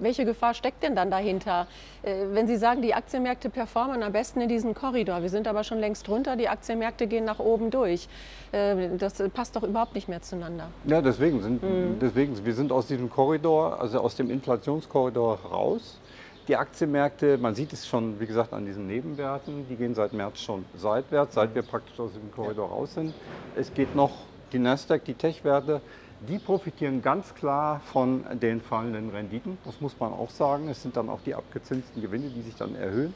welche 0.00 0.24
Gefahr 0.24 0.54
steckt 0.54 0.82
denn 0.82 0.94
dann 0.94 1.10
dahinter? 1.10 1.66
Äh, 2.02 2.26
wenn 2.32 2.46
Sie 2.46 2.56
sagen, 2.56 2.82
die 2.82 2.94
Aktienmärkte 2.94 3.50
performen 3.50 4.02
am 4.02 4.12
besten 4.12 4.40
in 4.40 4.48
diesem 4.48 4.74
Korridor, 4.74 5.22
wir 5.22 5.28
sind 5.28 5.46
aber 5.46 5.64
schon 5.64 5.78
längst 5.78 6.08
drunter, 6.08 6.36
die 6.36 6.48
Aktienmärkte 6.48 7.06
gehen 7.06 7.24
nach 7.24 7.38
oben 7.38 7.70
durch. 7.70 8.08
Äh, 8.52 8.96
das 8.96 9.22
passt 9.34 9.56
doch 9.56 9.62
überhaupt 9.62 9.94
nicht 9.94 10.08
mehr 10.08 10.22
zueinander. 10.22 10.68
Ja, 10.86 11.02
deswegen 11.02 11.42
sind, 11.42 11.62
mhm. 11.62 11.98
deswegen, 12.00 12.44
wir 12.44 12.54
sind 12.54 12.72
aus 12.72 12.86
diesem 12.86 13.10
Korridor, 13.10 13.80
also 13.80 14.00
aus 14.00 14.16
dem 14.16 14.30
Inflationskorridor 14.30 15.38
raus. 15.50 16.00
Die 16.48 16.54
Aktienmärkte, 16.54 17.38
man 17.38 17.56
sieht 17.56 17.72
es 17.72 17.88
schon, 17.88 18.20
wie 18.20 18.26
gesagt, 18.26 18.52
an 18.52 18.64
diesen 18.64 18.86
Nebenwerten, 18.86 19.66
die 19.68 19.74
gehen 19.74 19.96
seit 19.96 20.12
März 20.12 20.40
schon 20.40 20.64
seitwärts, 20.76 21.34
seit 21.34 21.56
wir 21.56 21.62
praktisch 21.62 21.98
aus 21.98 22.12
diesem 22.12 22.30
Korridor 22.30 22.68
raus 22.68 22.94
sind. 22.94 23.12
Es 23.56 23.74
geht 23.74 23.96
noch 23.96 24.12
die 24.52 24.60
Nasdaq, 24.60 25.04
die 25.04 25.14
Tech-Werte, 25.14 25.80
die 26.28 26.38
profitieren 26.38 27.02
ganz 27.02 27.34
klar 27.34 27.80
von 27.92 28.24
den 28.40 28.60
fallenden 28.60 29.10
Renditen. 29.10 29.58
Das 29.64 29.80
muss 29.80 29.98
man 29.98 30.12
auch 30.12 30.30
sagen. 30.30 30.68
Es 30.68 30.82
sind 30.82 30.96
dann 30.96 31.08
auch 31.08 31.20
die 31.26 31.34
abgezinsten 31.34 32.00
Gewinne, 32.00 32.28
die 32.28 32.42
sich 32.42 32.54
dann 32.54 32.76
erhöhen. 32.76 33.12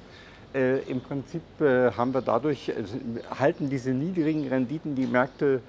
Äh, 0.52 0.80
Im 0.90 1.00
Prinzip 1.00 1.42
äh, 1.60 1.92
haben 1.92 2.12
wir 2.12 2.22
dadurch, 2.22 2.68
äh, 2.68 2.74
halten 3.38 3.70
diese 3.70 3.92
niedrigen 3.92 4.48
Renditen 4.48 4.96
die 4.96 5.06
Märkte, 5.06 5.62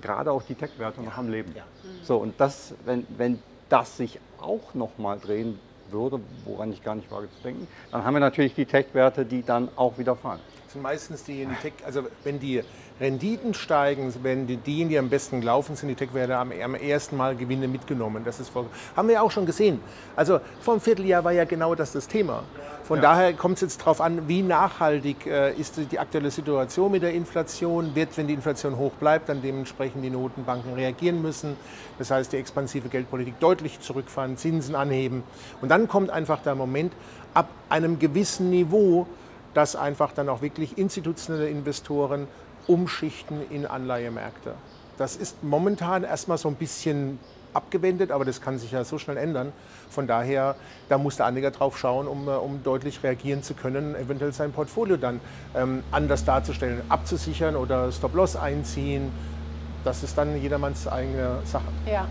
gerade 0.00 0.30
auch 0.30 0.44
die 0.44 0.54
Tech-Werte, 0.54 1.02
noch 1.02 1.18
am 1.18 1.28
Leben. 1.28 1.52
Ja. 1.56 1.64
So, 2.04 2.18
und 2.18 2.40
das, 2.40 2.72
wenn, 2.84 3.04
wenn 3.18 3.40
das 3.68 3.96
sich 3.96 4.20
auch 4.40 4.74
noch 4.74 4.96
mal 4.98 5.18
drehen 5.18 5.58
würde, 5.92 6.20
woran 6.44 6.72
ich 6.72 6.82
gar 6.82 6.94
nicht 6.94 7.10
wage 7.10 7.30
zu 7.30 7.40
denken, 7.42 7.68
dann 7.90 8.04
haben 8.04 8.14
wir 8.14 8.20
natürlich 8.20 8.54
die 8.54 8.66
Tech-Werte, 8.66 9.26
die 9.26 9.44
dann 9.44 9.70
auch 9.76 9.98
wieder 9.98 10.16
fallen. 10.16 10.40
Sind 10.72 10.82
meistens 10.82 11.24
die 11.24 11.48
Tech, 11.62 11.72
also 11.84 12.04
wenn 12.22 12.38
die 12.38 12.62
Renditen 13.00 13.54
steigen, 13.54 14.14
wenn 14.22 14.46
die, 14.46 14.56
diejenigen, 14.56 14.88
die 14.90 14.98
am 14.98 15.08
besten 15.08 15.42
laufen, 15.42 15.74
sind 15.74 15.88
die 15.88 15.96
Tech-Werte 15.96 16.36
am, 16.36 16.52
am, 16.52 16.76
ersten 16.76 17.16
Mal 17.16 17.34
Gewinne 17.34 17.66
mitgenommen. 17.66 18.22
Das 18.24 18.38
ist 18.38 18.50
voll, 18.50 18.66
haben 18.94 19.08
wir 19.08 19.14
ja 19.14 19.22
auch 19.22 19.32
schon 19.32 19.46
gesehen. 19.46 19.80
Also 20.14 20.38
vor 20.60 20.74
einem 20.74 20.80
Vierteljahr 20.80 21.24
war 21.24 21.32
ja 21.32 21.44
genau 21.44 21.74
das 21.74 21.90
das 21.90 22.06
Thema. 22.06 22.44
Von 22.84 22.98
ja. 22.98 23.02
daher 23.02 23.32
kommt 23.32 23.56
es 23.56 23.62
jetzt 23.62 23.80
darauf 23.80 24.00
an, 24.00 24.28
wie 24.28 24.42
nachhaltig 24.42 25.26
äh, 25.26 25.54
ist 25.54 25.80
die 25.90 25.98
aktuelle 25.98 26.30
Situation 26.30 26.92
mit 26.92 27.02
der 27.02 27.14
Inflation. 27.14 27.96
Wird, 27.96 28.16
wenn 28.16 28.28
die 28.28 28.34
Inflation 28.34 28.76
hoch 28.76 28.92
bleibt, 28.92 29.28
dann 29.28 29.42
dementsprechend 29.42 30.04
die 30.04 30.10
Notenbanken 30.10 30.74
reagieren 30.74 31.20
müssen. 31.20 31.56
Das 31.98 32.12
heißt, 32.12 32.32
die 32.32 32.36
expansive 32.36 32.88
Geldpolitik 32.88 33.40
deutlich 33.40 33.80
zurückfahren, 33.80 34.36
Zinsen 34.36 34.76
anheben. 34.76 35.24
Und 35.60 35.68
dann 35.70 35.88
kommt 35.88 36.10
einfach 36.10 36.42
der 36.42 36.54
Moment, 36.54 36.92
ab 37.34 37.48
einem 37.68 37.98
gewissen 37.98 38.50
Niveau, 38.50 39.06
dass 39.54 39.76
einfach 39.76 40.12
dann 40.12 40.28
auch 40.28 40.42
wirklich 40.42 40.78
institutionelle 40.78 41.48
Investoren 41.48 42.28
umschichten 42.66 43.40
in 43.50 43.66
Anleihemärkte. 43.66 44.54
Das 44.98 45.16
ist 45.16 45.42
momentan 45.42 46.04
erstmal 46.04 46.38
so 46.38 46.48
ein 46.48 46.56
bisschen 46.56 47.18
abgewendet, 47.52 48.10
aber 48.12 48.24
das 48.24 48.40
kann 48.40 48.58
sich 48.58 48.72
ja 48.72 48.84
so 48.84 48.98
schnell 48.98 49.16
ändern. 49.16 49.52
Von 49.88 50.06
daher, 50.06 50.56
da 50.88 50.98
muss 50.98 51.16
der 51.16 51.26
Anleger 51.26 51.50
drauf 51.50 51.78
schauen, 51.78 52.06
um, 52.06 52.28
äh, 52.28 52.32
um 52.32 52.62
deutlich 52.62 53.02
reagieren 53.02 53.42
zu 53.42 53.54
können, 53.54 53.94
eventuell 53.94 54.32
sein 54.32 54.52
Portfolio 54.52 54.96
dann 54.96 55.20
ähm, 55.54 55.82
anders 55.90 56.24
darzustellen, 56.24 56.82
abzusichern 56.88 57.56
oder 57.56 57.90
Stop-Loss 57.90 58.36
einziehen. 58.36 59.10
Das 59.84 60.02
ist 60.02 60.16
dann 60.16 60.40
jedermanns 60.40 60.86
eigene 60.86 61.38
Sache. 61.44 61.64
Ja. 61.90 62.06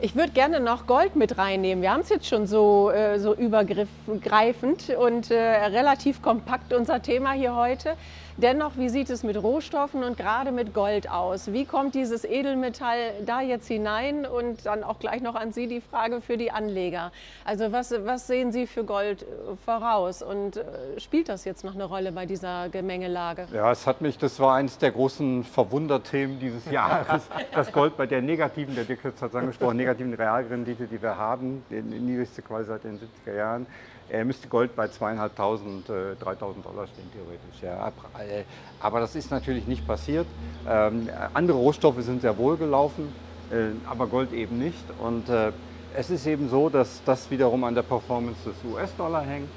Ich 0.00 0.16
würde 0.16 0.32
gerne 0.32 0.58
noch 0.58 0.86
Gold 0.86 1.14
mit 1.14 1.38
reinnehmen. 1.38 1.80
Wir 1.80 1.92
haben 1.92 2.00
es 2.00 2.08
jetzt 2.08 2.26
schon 2.26 2.46
so, 2.46 2.90
äh, 2.90 3.18
so 3.20 3.32
übergreifend 3.32 4.90
und 4.90 5.30
äh, 5.30 5.38
relativ 5.38 6.20
kompakt 6.20 6.72
unser 6.72 7.00
Thema 7.00 7.30
hier 7.32 7.54
heute. 7.54 7.96
Dennoch, 8.36 8.72
wie 8.76 8.88
sieht 8.88 9.10
es 9.10 9.22
mit 9.22 9.40
Rohstoffen 9.40 10.02
und 10.02 10.16
gerade 10.16 10.50
mit 10.50 10.74
Gold 10.74 11.08
aus? 11.08 11.52
Wie 11.52 11.64
kommt 11.64 11.94
dieses 11.94 12.24
Edelmetall 12.24 13.12
da 13.24 13.40
jetzt 13.40 13.68
hinein? 13.68 14.26
Und 14.26 14.66
dann 14.66 14.82
auch 14.82 14.98
gleich 14.98 15.22
noch 15.22 15.36
an 15.36 15.52
Sie 15.52 15.68
die 15.68 15.80
Frage 15.80 16.20
für 16.20 16.36
die 16.36 16.50
Anleger. 16.50 17.12
Also 17.44 17.70
was, 17.70 17.94
was 18.04 18.26
sehen 18.26 18.50
Sie 18.50 18.66
für 18.66 18.82
Gold 18.82 19.22
äh, 19.22 19.26
voraus? 19.64 20.20
Und 20.20 20.56
äh, 20.56 20.64
spielt 20.98 21.28
das 21.28 21.44
jetzt 21.44 21.62
noch 21.62 21.74
eine 21.74 21.84
Rolle 21.84 22.10
bei 22.10 22.26
dieser 22.26 22.68
Gemengelage? 22.70 23.46
Ja, 23.52 23.70
es 23.70 23.86
hat 23.86 24.00
mich, 24.00 24.18
das 24.18 24.40
war 24.40 24.56
eines 24.56 24.78
der 24.78 24.90
großen 24.90 25.44
Verwunderthemen 25.44 26.40
dieses 26.40 26.64
Jahres, 26.72 27.28
das 27.52 27.70
Gold 27.70 27.96
bei 27.96 28.06
der 28.06 28.20
negativen, 28.20 28.74
der 28.74 28.82
Dirk 28.82 29.04
hat 29.04 29.14
es 29.16 29.34
angesprochen, 29.34 29.76
negativen 29.76 30.12
Realrendite, 30.12 30.88
die 30.88 31.00
wir 31.00 31.16
haben, 31.16 31.62
die 31.70 31.80
niedrigste 31.80 32.42
quasi 32.42 32.66
seit 32.66 32.82
den 32.82 32.98
70er 32.98 33.36
Jahren, 33.36 33.66
er 34.08 34.24
müsste 34.24 34.48
Gold 34.48 34.76
bei 34.76 34.86
2.500, 34.86 36.12
äh, 36.12 36.14
3.000 36.22 36.62
Dollar 36.62 36.86
stehen, 36.86 37.10
theoretisch. 37.12 37.62
Ja. 37.62 37.88
Äh, 38.18 38.44
aber 38.80 39.00
das 39.00 39.14
ist 39.14 39.30
natürlich 39.30 39.66
nicht 39.66 39.86
passiert. 39.86 40.26
Ähm, 40.68 41.08
andere 41.32 41.56
Rohstoffe 41.56 42.00
sind 42.02 42.22
sehr 42.22 42.36
wohl 42.36 42.56
gelaufen, 42.56 43.12
äh, 43.50 43.70
aber 43.88 44.06
Gold 44.06 44.32
eben 44.32 44.58
nicht. 44.58 44.84
Und 45.00 45.28
äh, 45.28 45.52
es 45.96 46.10
ist 46.10 46.26
eben 46.26 46.48
so, 46.48 46.68
dass 46.68 47.02
das 47.04 47.30
wiederum 47.30 47.64
an 47.64 47.74
der 47.74 47.82
Performance 47.82 48.38
des 48.44 48.72
US-Dollar 48.72 49.22
hängt. 49.22 49.48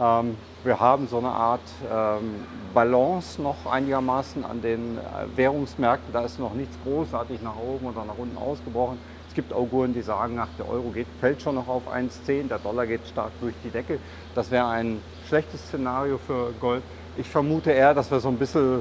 Ähm, 0.00 0.36
wir 0.64 0.78
haben 0.78 1.08
so 1.08 1.18
eine 1.18 1.30
Art 1.30 1.60
ähm, 1.90 2.34
Balance 2.74 3.40
noch 3.40 3.66
einigermaßen 3.66 4.44
an 4.44 4.60
den 4.60 4.98
äh, 4.98 5.36
Währungsmärkten. 5.36 6.12
Da 6.12 6.22
ist 6.22 6.38
noch 6.38 6.54
nichts 6.54 6.76
großartig 6.84 7.42
nach 7.42 7.56
oben 7.56 7.86
oder 7.86 8.04
nach 8.04 8.18
unten 8.18 8.36
ausgebrochen 8.36 8.98
gibt 9.38 9.52
Auguren, 9.52 9.94
die 9.94 10.02
sagen, 10.02 10.36
ach, 10.40 10.48
der 10.58 10.68
Euro 10.68 10.90
geht, 10.90 11.06
fällt 11.20 11.40
schon 11.40 11.54
noch 11.54 11.68
auf 11.68 11.84
1,10, 11.88 12.48
der 12.48 12.58
Dollar 12.58 12.88
geht 12.88 13.06
stark 13.06 13.30
durch 13.40 13.54
die 13.62 13.70
Decke. 13.70 14.00
Das 14.34 14.50
wäre 14.50 14.66
ein 14.66 15.00
schlechtes 15.28 15.60
Szenario 15.60 16.18
für 16.18 16.52
Gold. 16.60 16.82
Ich 17.16 17.28
vermute 17.28 17.70
eher, 17.70 17.94
dass 17.94 18.10
wir 18.10 18.18
so 18.18 18.30
ein 18.30 18.36
bisschen 18.36 18.80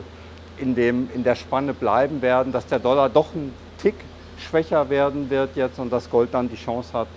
in, 0.58 0.74
dem, 0.74 1.10
in 1.14 1.24
der 1.24 1.36
Spanne 1.36 1.76
bleiben 1.76 2.24
werden, 2.24 2.52
dass 2.52 2.66
der 2.66 2.80
Dollar 2.80 3.08
doch 3.08 3.36
ein 3.36 3.54
Tick 3.78 3.94
schwächer 4.40 4.90
werden 4.90 5.30
wird 5.30 5.56
jetzt 5.56 5.78
und 5.78 5.94
das 5.94 6.10
Gold 6.10 6.34
dann 6.34 6.50
die 6.50 6.56
Chance 6.56 6.92
hat 6.92 7.08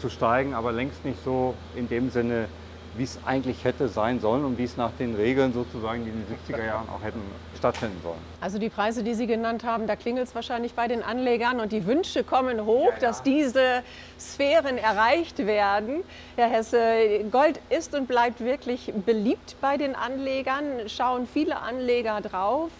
zu 0.00 0.08
steigen, 0.08 0.54
aber 0.54 0.72
längst 0.72 1.04
nicht 1.04 1.22
so 1.24 1.54
in 1.76 1.88
dem 1.88 2.10
Sinne 2.10 2.48
wie 2.96 3.04
es 3.04 3.18
eigentlich 3.24 3.64
hätte 3.64 3.88
sein 3.88 4.20
sollen 4.20 4.44
und 4.44 4.58
wie 4.58 4.64
es 4.64 4.76
nach 4.76 4.90
den 4.98 5.14
Regeln 5.14 5.52
sozusagen 5.52 6.06
in 6.06 6.12
den 6.12 6.26
70er 6.26 6.64
Jahren 6.64 6.88
auch 6.88 7.02
hätten 7.02 7.20
stattfinden 7.56 8.00
sollen. 8.02 8.18
Also 8.40 8.58
die 8.58 8.68
Preise, 8.68 9.02
die 9.04 9.14
Sie 9.14 9.26
genannt 9.26 9.64
haben, 9.64 9.86
da 9.86 9.96
klingelt 9.96 10.26
es 10.26 10.34
wahrscheinlich 10.34 10.74
bei 10.74 10.88
den 10.88 11.02
Anlegern 11.02 11.60
und 11.60 11.72
die 11.72 11.86
Wünsche 11.86 12.24
kommen 12.24 12.64
hoch, 12.64 12.88
ja, 12.88 12.94
ja. 12.94 13.00
dass 13.00 13.22
diese 13.22 13.82
Sphären 14.18 14.78
erreicht 14.78 15.38
werden. 15.38 16.02
Herr 16.36 16.48
Hesse, 16.48 17.24
Gold 17.30 17.60
ist 17.68 17.94
und 17.94 18.08
bleibt 18.08 18.40
wirklich 18.40 18.92
beliebt 19.06 19.56
bei 19.60 19.76
den 19.76 19.94
Anlegern, 19.94 20.88
schauen 20.88 21.26
viele 21.26 21.60
Anleger 21.60 22.20
drauf. 22.20 22.70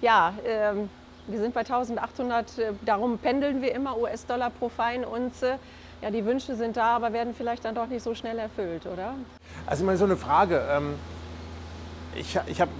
Ja, 0.00 0.34
ähm, 0.46 0.90
wir 1.26 1.38
sind 1.38 1.54
bei 1.54 1.60
1800, 1.60 2.58
äh, 2.58 2.72
darum 2.84 3.18
pendeln 3.18 3.62
wir 3.62 3.74
immer 3.74 3.96
US-Dollar 3.96 4.50
pro 4.50 4.68
Feinunze 4.68 5.58
ja, 6.04 6.10
die 6.10 6.26
Wünsche 6.26 6.54
sind 6.54 6.76
da, 6.76 6.96
aber 6.96 7.14
werden 7.14 7.32
vielleicht 7.34 7.64
dann 7.64 7.74
doch 7.74 7.86
nicht 7.86 8.02
so 8.02 8.14
schnell 8.14 8.38
erfüllt, 8.38 8.84
oder? 8.84 9.14
Also 9.64 9.86
mal 9.86 9.96
so 9.96 10.04
eine 10.04 10.18
Frage. 10.18 10.62
Ähm, 10.70 10.96
ich, 12.14 12.38
ich 12.46 12.60
habe 12.60 12.70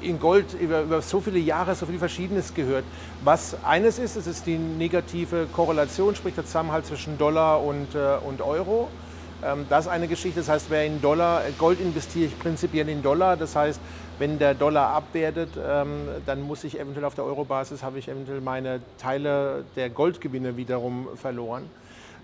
in 0.00 0.18
Gold 0.18 0.54
über, 0.54 0.80
über, 0.80 1.02
so 1.02 1.20
viele 1.20 1.38
Jahre 1.38 1.74
so 1.74 1.84
viel 1.84 1.98
Verschiedenes 1.98 2.54
gehört. 2.54 2.84
Was 3.22 3.62
eines 3.62 3.98
ist, 3.98 4.16
es 4.16 4.26
ist 4.26 4.46
die 4.46 4.56
negative 4.56 5.48
Korrelation, 5.52 6.16
sprich 6.16 6.34
der 6.34 6.46
Zusammenhalt 6.46 6.86
zwischen 6.86 7.18
Dollar 7.18 7.62
und, 7.62 7.94
äh, 7.94 8.16
und 8.26 8.40
Euro. 8.40 8.88
Ähm, 9.44 9.66
das 9.68 9.84
ist 9.84 9.90
eine 9.90 10.08
Geschichte. 10.08 10.40
Das 10.40 10.48
heißt, 10.48 10.70
wer 10.70 10.86
in 10.86 11.02
Dollar, 11.02 11.42
Gold 11.58 11.78
investiere 11.78 12.24
ich 12.24 12.38
prinzipiell 12.38 12.88
in 12.88 13.02
Dollar. 13.02 13.36
Das 13.36 13.54
heißt, 13.54 13.80
wenn 14.18 14.38
der 14.38 14.54
Dollar 14.54 14.94
abwertet, 14.94 15.50
ähm, 15.62 16.08
dann 16.24 16.40
muss 16.40 16.64
ich 16.64 16.80
eventuell 16.80 17.04
auf 17.04 17.16
der 17.16 17.24
Euro-Basis, 17.24 17.82
habe 17.82 17.98
ich 17.98 18.08
eventuell 18.08 18.40
meine 18.40 18.80
Teile 18.96 19.66
der 19.76 19.90
Goldgewinne 19.90 20.56
wiederum 20.56 21.08
verloren. 21.16 21.68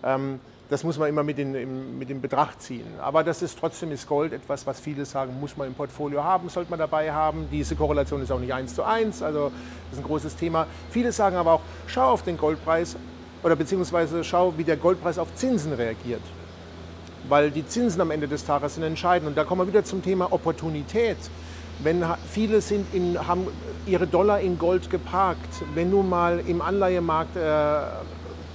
Ähm, 0.02 0.40
das 0.70 0.84
muss 0.84 0.98
man 0.98 1.08
immer 1.08 1.22
mit 1.22 1.38
in, 1.38 1.98
mit 1.98 2.10
in 2.10 2.20
Betracht 2.20 2.60
ziehen. 2.60 2.86
Aber 3.00 3.24
das 3.24 3.40
ist 3.40 3.58
trotzdem 3.58 3.90
ist 3.90 4.06
Gold 4.06 4.32
etwas, 4.32 4.66
was 4.66 4.78
viele 4.80 5.06
sagen, 5.06 5.38
muss 5.40 5.56
man 5.56 5.66
im 5.66 5.74
Portfolio 5.74 6.22
haben, 6.22 6.48
sollte 6.50 6.70
man 6.70 6.78
dabei 6.78 7.10
haben. 7.10 7.48
Diese 7.50 7.74
Korrelation 7.74 8.22
ist 8.22 8.30
auch 8.30 8.38
nicht 8.38 8.52
eins 8.52 8.74
zu 8.74 8.82
eins, 8.82 9.22
also 9.22 9.50
das 9.90 9.98
ist 9.98 10.04
ein 10.04 10.06
großes 10.06 10.36
Thema. 10.36 10.66
Viele 10.90 11.10
sagen 11.10 11.36
aber 11.36 11.52
auch, 11.52 11.60
schau 11.86 12.10
auf 12.10 12.22
den 12.22 12.36
Goldpreis 12.36 12.96
oder 13.42 13.56
beziehungsweise 13.56 14.24
schau, 14.24 14.52
wie 14.56 14.64
der 14.64 14.76
Goldpreis 14.76 15.18
auf 15.18 15.34
Zinsen 15.34 15.72
reagiert. 15.72 16.22
Weil 17.28 17.50
die 17.50 17.66
Zinsen 17.66 18.00
am 18.00 18.10
Ende 18.10 18.28
des 18.28 18.44
Tages 18.44 18.74
sind 18.74 18.84
entscheidend. 18.84 19.28
Und 19.28 19.38
da 19.38 19.44
kommen 19.44 19.62
wir 19.62 19.68
wieder 19.68 19.84
zum 19.84 20.02
Thema 20.02 20.32
Opportunität. 20.32 21.18
Wenn 21.80 22.04
viele 22.28 22.60
sind 22.60 22.92
in, 22.92 23.26
haben 23.26 23.46
ihre 23.86 24.06
Dollar 24.06 24.40
in 24.40 24.58
Gold 24.58 24.90
geparkt, 24.90 25.62
wenn 25.74 25.90
nun 25.90 26.08
mal 26.08 26.40
im 26.46 26.60
Anleihemarkt 26.60 27.36
äh, 27.36 27.40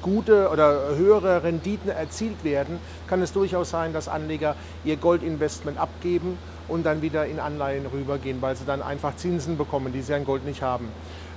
gute 0.04 0.50
oder 0.50 0.96
höhere 0.96 1.42
Renditen 1.42 1.90
erzielt 1.90 2.44
werden, 2.44 2.78
kann 3.08 3.22
es 3.24 3.34
durchaus 3.34 3.72
sein, 3.72 3.94
dass 3.94 4.08
Anleger 4.08 4.56
ihr 4.84 4.98
Goldinvestment 4.98 5.80
abgeben 5.80 6.38
und 6.68 6.86
dann 6.86 7.02
wieder 7.02 7.26
in 7.26 7.40
Anleihen 7.40 7.88
rübergehen, 7.88 8.42
weil 8.42 8.56
sie 8.56 8.66
dann 8.66 8.84
einfach 8.84 9.16
Zinsen 9.16 9.58
bekommen, 9.58 9.92
die 9.92 10.02
sie 10.02 10.14
an 10.14 10.26
Gold 10.26 10.46
nicht 10.46 10.62
haben. 10.62 10.90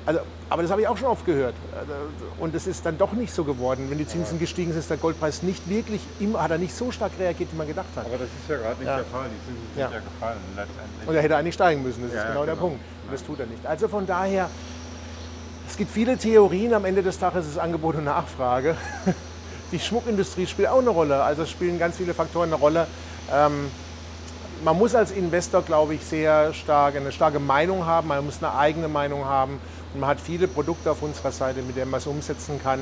Also, 0.06 0.20
aber 0.48 0.62
das 0.62 0.70
habe 0.70 0.80
ich 0.80 0.86
auch 0.86 0.96
schon 0.96 1.08
oft 1.08 1.26
gehört. 1.26 1.54
Und 2.38 2.54
es 2.54 2.68
ist 2.68 2.86
dann 2.86 2.96
doch 2.96 3.12
nicht 3.12 3.34
so 3.34 3.42
geworden. 3.42 3.86
Wenn 3.88 3.98
die 3.98 4.06
Zinsen 4.06 4.38
gestiegen 4.38 4.70
sind, 4.70 4.78
ist 4.78 4.88
der 4.88 4.98
Goldpreis 4.98 5.42
nicht 5.42 5.68
wirklich, 5.68 6.00
immer, 6.20 6.40
hat 6.44 6.52
er 6.52 6.58
nicht 6.58 6.76
so 6.76 6.92
stark 6.92 7.10
reagiert, 7.18 7.50
wie 7.52 7.56
man 7.56 7.66
gedacht 7.66 7.88
hat. 7.96 8.06
Aber 8.06 8.16
das 8.16 8.28
ist 8.28 8.48
ja 8.48 8.56
gerade 8.56 8.76
nicht 8.76 8.86
ja. 8.86 8.96
der 8.98 9.04
Fall. 9.06 9.24
Die 9.24 9.46
Zinsen 9.46 9.66
sind 9.74 9.80
ja, 9.80 9.90
ja 9.90 9.98
gefallen 9.98 10.38
letztendlich. 10.54 11.08
Und 11.08 11.14
er 11.16 11.22
hätte 11.22 11.36
eigentlich 11.36 11.54
steigen 11.54 11.82
müssen, 11.82 12.02
das 12.02 12.12
ist 12.12 12.22
genau, 12.22 12.32
genau, 12.34 12.46
der 12.46 12.54
Punkt. 12.54 12.78
Und 13.04 13.12
das 13.12 13.24
tut 13.24 13.40
er 13.40 13.46
nicht. 13.46 13.66
Also 13.66 13.88
von 13.88 14.06
daher, 14.06 14.48
Es 15.76 15.78
gibt 15.78 15.92
viele 15.92 16.16
Theorien, 16.16 16.72
am 16.72 16.86
Ende 16.86 17.02
des 17.02 17.18
Tages 17.18 17.44
ist 17.44 17.52
es 17.52 17.58
Angebot 17.58 17.96
und 17.96 18.04
Nachfrage. 18.04 18.78
Die 19.72 19.78
Schmuckindustrie 19.78 20.46
spielt 20.46 20.68
auch 20.68 20.78
eine 20.78 20.88
Rolle, 20.88 21.22
also 21.22 21.44
spielen 21.44 21.78
ganz 21.78 21.98
viele 21.98 22.14
Faktoren 22.14 22.48
eine 22.48 22.54
Rolle. 22.54 22.86
Ähm, 23.30 23.70
man 24.64 24.78
muss 24.78 24.94
als 24.94 25.10
Investor, 25.10 25.60
glaube 25.60 25.92
ich, 25.92 26.02
sehr 26.02 26.54
stark 26.54 26.96
eine 26.96 27.12
starke 27.12 27.40
Meinung 27.40 27.84
haben, 27.84 28.08
man 28.08 28.24
muss 28.24 28.42
eine 28.42 28.54
eigene 28.56 28.88
Meinung 28.88 29.26
haben 29.26 29.60
und 29.92 30.00
man 30.00 30.08
hat 30.08 30.18
viele 30.18 30.48
Produkte 30.48 30.90
auf 30.90 31.02
unserer 31.02 31.30
Seite, 31.30 31.60
mit 31.60 31.76
denen 31.76 31.90
man 31.90 31.98
es 31.98 32.06
umsetzen 32.06 32.58
kann. 32.62 32.80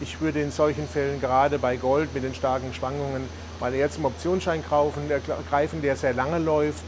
Ich 0.00 0.20
würde 0.20 0.40
in 0.40 0.50
solchen 0.50 0.88
Fällen 0.88 1.20
gerade 1.20 1.60
bei 1.60 1.76
Gold 1.76 2.12
mit 2.12 2.24
den 2.24 2.34
starken 2.34 2.74
Schwankungen 2.74 3.22
mal 3.60 3.72
eher 3.72 3.88
zum 3.88 4.04
Optionsschein 4.04 4.64
greifen, 5.48 5.80
der 5.80 5.94
sehr 5.94 6.12
lange 6.12 6.40
läuft 6.40 6.82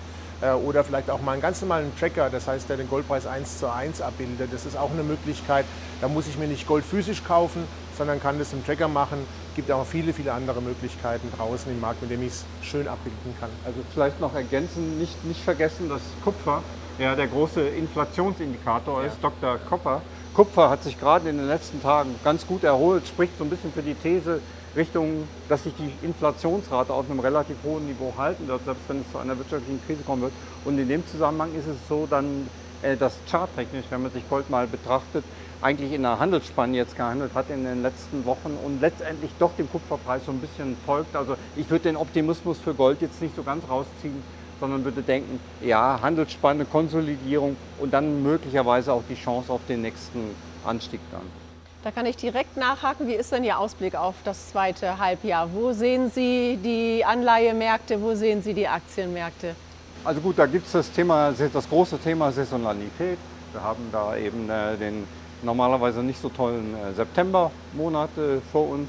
oder 0.64 0.85
vielleicht 0.85 1.11
auch 1.11 1.21
mal 1.21 1.33
einen 1.33 1.43
ganz 1.43 1.61
normalen 1.61 1.93
Tracker, 1.99 2.29
das 2.31 2.47
heißt, 2.49 2.69
der 2.69 2.76
den 2.76 2.88
Goldpreis 2.88 3.26
1 3.26 3.59
zu 3.59 3.73
1 3.73 4.00
abbildet. 4.00 4.53
Das 4.53 4.67
ist 4.67 4.76
auch 4.76 4.91
eine 4.91 5.03
Möglichkeit. 5.03 5.64
Da 6.00 6.09
muss 6.09 6.26
ich 6.26 6.38
mir 6.38 6.49
nicht 6.49 6.67
Gold 6.67 6.85
physisch 6.85 7.25
kaufen, 7.25 7.64
sondern 7.97 8.21
kann 8.21 8.38
das 8.38 8.53
im 8.53 8.64
Tracker 8.64 8.88
machen. 8.88 9.19
Es 9.50 9.57
gibt 9.57 9.71
auch 9.71 9.87
viele, 9.87 10.12
viele 10.12 10.33
andere 10.33 10.61
Möglichkeiten 10.61 11.31
draußen 11.37 11.71
im 11.71 11.81
Markt, 11.81 12.03
mit 12.03 12.11
denen 12.11 12.25
ich 12.25 12.33
es 12.33 12.45
schön 12.62 12.88
abbilden 12.88 13.35
kann. 13.41 13.50
Also 13.64 13.79
vielleicht 13.93 14.21
noch 14.21 14.35
ergänzen, 14.35 14.99
nicht, 14.99 15.25
nicht 15.25 15.41
vergessen, 15.41 15.88
dass 15.88 16.03
Kupfer 16.25 16.62
ja 16.99 17.14
der 17.14 17.26
große 17.26 17.61
Inflationsindikator 17.61 19.03
ja. 19.03 19.09
ist, 19.09 19.19
Dr. 19.23 19.59
Kopper. 19.69 20.03
Kupfer 20.35 20.69
hat 20.69 20.83
sich 20.83 20.99
gerade 20.99 21.29
in 21.29 21.38
den 21.38 21.47
letzten 21.47 21.81
Tagen 21.81 22.14
ganz 22.25 22.47
gut 22.47 22.64
erholt, 22.64 23.07
spricht 23.07 23.38
so 23.38 23.45
ein 23.45 23.50
bisschen 23.50 23.73
für 23.73 23.83
die 23.83 23.95
These 23.95 24.41
Richtung, 24.76 25.28
dass 25.49 25.64
sich 25.64 25.73
die 25.78 25.93
Inflationsrate 26.04 26.93
auf 26.93 27.09
einem 27.09 27.21
relativ 27.21 27.57
hohen 27.64 27.87
Niveau 27.87 28.12
halten 28.16 28.49
wird, 28.49 28.64
selbst 28.64 28.83
wenn 28.88 29.00
es 29.00 29.12
zu 29.12 29.19
einer 29.19 29.38
wirtschaftlichen 29.38 29.81
Krise 29.87 30.02
kommen 30.02 30.23
wird. 30.23 30.33
Und 30.64 30.78
in 30.78 30.88
dem 30.88 31.07
Zusammenhang 31.07 31.54
ist 31.54 31.66
es 31.66 31.76
so 31.88 32.07
dann, 32.09 32.49
äh, 32.83 32.97
dass 32.97 33.16
charttechnisch, 33.31 33.87
wenn 33.90 34.02
man 34.02 34.12
sich 34.12 34.28
Gold 34.28 34.50
mal 34.50 34.66
betrachtet, 34.66 35.25
eigentlich 35.61 35.93
in 35.93 36.02
der 36.02 36.19
Handelsspanne 36.19 36.76
jetzt 36.76 36.97
gehandelt 36.97 37.33
hat 37.35 37.49
in 37.49 37.64
den 37.64 37.83
letzten 37.83 38.25
Wochen 38.26 38.59
und 38.64 38.81
letztendlich 38.81 39.31
doch 39.38 39.52
dem 39.57 39.71
Kupferpreis 39.71 40.26
so 40.26 40.33
ein 40.33 40.40
bisschen 40.40 40.76
folgt. 40.85 41.16
Also 41.16 41.37
ich 41.57 41.71
würde 41.71 41.85
den 41.85 41.97
Optimismus 41.97 42.59
für 42.59 42.75
Gold 42.75 43.00
jetzt 43.00 43.23
nicht 43.23 43.35
so 43.35 43.43
ganz 43.43 43.64
rausziehen, 43.69 44.23
sondern 44.61 44.85
würde 44.85 45.02
denken, 45.02 45.40
ja, 45.62 45.99
Handelsspanne, 46.02 46.64
Konsolidierung 46.64 47.57
und 47.78 47.93
dann 47.95 48.23
möglicherweise 48.23 48.93
auch 48.93 49.02
die 49.09 49.14
Chance 49.14 49.52
auf 49.52 49.61
den 49.69 49.83
nächsten 49.83 50.35
Anstieg 50.64 51.00
dann. 51.11 51.44
Da 51.85 51.91
kann 51.91 52.07
ich 52.07 52.17
direkt 52.17 52.57
nachhaken. 52.57 53.07
Wie 53.09 53.12
ist 53.12 53.31
denn 53.31 53.45
Ihr 53.45 53.59
Ausblick 53.59 53.95
auf 53.95 54.14
das 54.25 54.49
zweite 54.49 54.99
Halbjahr? 54.99 55.53
Wo 55.53 55.73
sehen 55.73 56.11
Sie 56.11 56.59
die 56.64 57.05
Anleihemärkte, 57.05 58.00
wo 58.00 58.14
sehen 58.14 58.43
Sie 58.43 58.55
die 58.55 58.67
Aktienmärkte? 58.67 59.55
Also 60.03 60.23
gut, 60.23 60.38
da 60.38 60.47
gibt 60.47 60.64
es 60.64 60.73
das 60.73 60.91
Thema, 60.91 61.31
das 61.33 61.69
große 61.69 61.99
Thema 61.99 62.33
Saisonalität. 62.33 63.19
Wir 63.53 63.62
haben 63.62 63.87
da 63.93 64.17
eben 64.17 64.49
äh, 64.49 64.79
den 64.79 65.07
normalerweise 65.43 66.03
nicht 66.03 66.23
so 66.23 66.31
tollen 66.31 66.75
äh, 66.75 66.95
Septembermonat 66.95 68.11
vor 68.50 68.71
uns. 68.71 68.88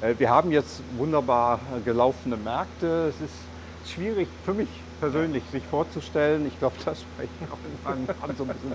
Äh, 0.00 0.14
wir 0.16 0.30
haben 0.30 0.50
jetzt 0.50 0.80
wunderbar 0.96 1.60
gelaufene 1.84 2.38
Märkte. 2.38 3.10
Es 3.10 3.20
ist 3.20 3.92
schwierig 3.94 4.28
für 4.46 4.54
mich 4.54 4.68
persönlich 4.98 5.42
sich 5.52 5.62
vorzustellen. 5.70 6.46
Ich 6.46 6.58
glaube, 6.58 6.76
das 6.86 7.02
sprechen 7.02 7.48
auch 7.52 7.58
in 7.96 8.06
meinem 8.06 8.22
Hand 8.22 8.38
so 8.38 8.44
ein 8.44 8.48
bisschen, 8.48 8.72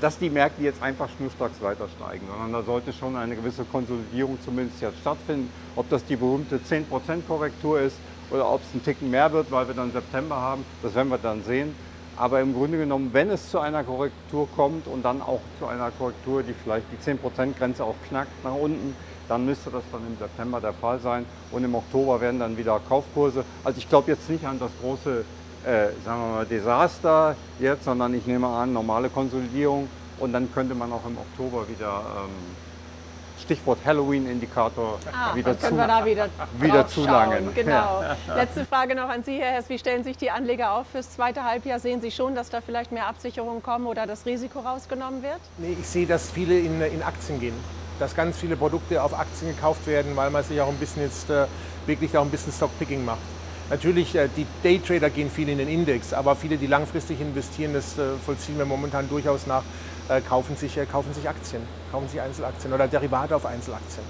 dass 0.00 0.18
die 0.18 0.30
Märkte 0.30 0.62
jetzt 0.62 0.82
einfach 0.82 1.08
schnurstracks 1.16 1.60
weiter 1.62 1.88
steigen, 1.96 2.26
sondern 2.30 2.52
da 2.52 2.62
sollte 2.62 2.92
schon 2.92 3.16
eine 3.16 3.34
gewisse 3.36 3.64
Konsolidierung 3.64 4.38
zumindest 4.44 4.80
jetzt 4.82 4.98
stattfinden. 5.00 5.50
Ob 5.74 5.88
das 5.88 6.04
die 6.04 6.16
berühmte 6.16 6.58
10% 6.58 6.84
Korrektur 7.26 7.80
ist 7.80 7.96
oder 8.30 8.50
ob 8.50 8.60
es 8.60 8.74
ein 8.74 8.84
Ticken 8.84 9.10
mehr 9.10 9.32
wird, 9.32 9.50
weil 9.50 9.66
wir 9.68 9.74
dann 9.74 9.92
September 9.92 10.36
haben, 10.36 10.64
das 10.82 10.94
werden 10.94 11.08
wir 11.08 11.18
dann 11.18 11.42
sehen. 11.44 11.74
Aber 12.18 12.40
im 12.40 12.54
Grunde 12.54 12.78
genommen, 12.78 13.10
wenn 13.12 13.28
es 13.28 13.50
zu 13.50 13.58
einer 13.58 13.84
Korrektur 13.84 14.48
kommt 14.56 14.86
und 14.86 15.04
dann 15.04 15.20
auch 15.20 15.40
zu 15.58 15.66
einer 15.66 15.90
Korrektur, 15.90 16.42
die 16.42 16.54
vielleicht 16.54 16.86
die 16.90 17.10
10%-Grenze 17.10 17.84
auch 17.84 17.94
knackt 18.08 18.42
nach 18.42 18.54
unten, 18.54 18.96
dann 19.28 19.44
müsste 19.44 19.70
das 19.70 19.82
dann 19.92 20.00
im 20.06 20.16
September 20.18 20.60
der 20.60 20.72
Fall 20.72 20.98
sein. 21.00 21.26
Und 21.50 21.64
im 21.64 21.74
Oktober 21.74 22.20
werden 22.20 22.40
dann 22.40 22.56
wieder 22.56 22.80
Kaufkurse. 22.88 23.44
Also 23.64 23.78
ich 23.78 23.88
glaube 23.88 24.10
jetzt 24.10 24.30
nicht 24.30 24.46
an 24.46 24.58
das 24.58 24.70
große, 24.80 25.24
äh, 25.66 25.88
sagen 26.04 26.20
wir 26.20 26.34
mal, 26.36 26.46
Desaster 26.46 27.34
jetzt, 27.58 27.84
sondern 27.84 28.14
ich 28.14 28.26
nehme 28.26 28.46
an, 28.46 28.72
normale 28.72 29.08
Konsolidierung. 29.08 29.88
Und 30.18 30.32
dann 30.32 30.50
könnte 30.54 30.74
man 30.74 30.90
auch 30.92 31.04
im 31.04 31.18
Oktober 31.18 31.68
wieder 31.68 32.02
ähm, 32.24 32.30
Stichwort 33.42 33.78
Halloween-Indikator 33.84 34.98
ah, 35.12 35.34
wieder, 35.34 35.58
zu, 35.58 35.76
wir 35.76 35.86
da 35.86 36.04
wieder, 36.04 36.28
wieder 36.58 36.88
zulangen. 36.88 37.54
Genau. 37.54 38.02
Ja. 38.02 38.34
Letzte 38.34 38.64
Frage 38.64 38.94
noch 38.94 39.08
an 39.08 39.24
Sie, 39.24 39.38
Herr 39.38 39.52
Hess. 39.52 39.68
Wie 39.68 39.78
stellen 39.78 40.04
sich 40.04 40.16
die 40.16 40.30
Anleger 40.30 40.72
auf 40.72 40.86
fürs 40.86 41.10
zweite 41.10 41.44
Halbjahr? 41.44 41.78
Sehen 41.78 42.00
Sie 42.00 42.10
schon, 42.10 42.34
dass 42.34 42.48
da 42.48 42.60
vielleicht 42.60 42.92
mehr 42.92 43.06
Absicherungen 43.08 43.62
kommen 43.62 43.86
oder 43.86 44.06
das 44.06 44.24
Risiko 44.24 44.60
rausgenommen 44.60 45.22
wird? 45.22 45.40
Nee, 45.58 45.76
ich 45.78 45.86
sehe, 45.86 46.06
dass 46.06 46.30
viele 46.30 46.58
in, 46.58 46.80
in 46.80 47.02
Aktien 47.02 47.38
gehen. 47.38 47.54
Dass 47.98 48.14
ganz 48.14 48.38
viele 48.38 48.56
Produkte 48.56 49.02
auf 49.02 49.18
Aktien 49.18 49.54
gekauft 49.54 49.86
werden, 49.86 50.16
weil 50.16 50.30
man 50.30 50.42
sich 50.44 50.60
auch 50.60 50.68
ein 50.68 50.76
bisschen 50.76 51.02
jetzt 51.02 51.28
äh, 51.28 51.46
wirklich 51.86 52.16
auch 52.16 52.22
ein 52.22 52.30
bisschen 52.30 52.52
Stockpicking 52.52 53.04
macht. 53.04 53.18
Natürlich, 53.68 54.14
äh, 54.14 54.28
die 54.36 54.46
Daytrader 54.62 55.10
gehen 55.10 55.30
viel 55.30 55.48
in 55.48 55.58
den 55.58 55.68
Index, 55.68 56.12
aber 56.12 56.36
viele, 56.36 56.56
die 56.56 56.68
langfristig 56.68 57.20
investieren, 57.20 57.72
das 57.72 57.98
äh, 57.98 58.16
vollziehen 58.24 58.58
wir 58.58 58.64
momentan 58.64 59.08
durchaus 59.08 59.46
nach, 59.46 59.64
äh, 60.08 60.20
kaufen, 60.20 60.56
sich, 60.56 60.78
kaufen 60.90 61.12
sich 61.12 61.28
Aktien, 61.28 61.62
kaufen 61.90 62.08
sich 62.08 62.20
Einzelaktien 62.20 62.72
oder 62.72 62.86
Derivate 62.86 63.34
auf 63.34 63.44
Einzelaktien. 63.44 64.04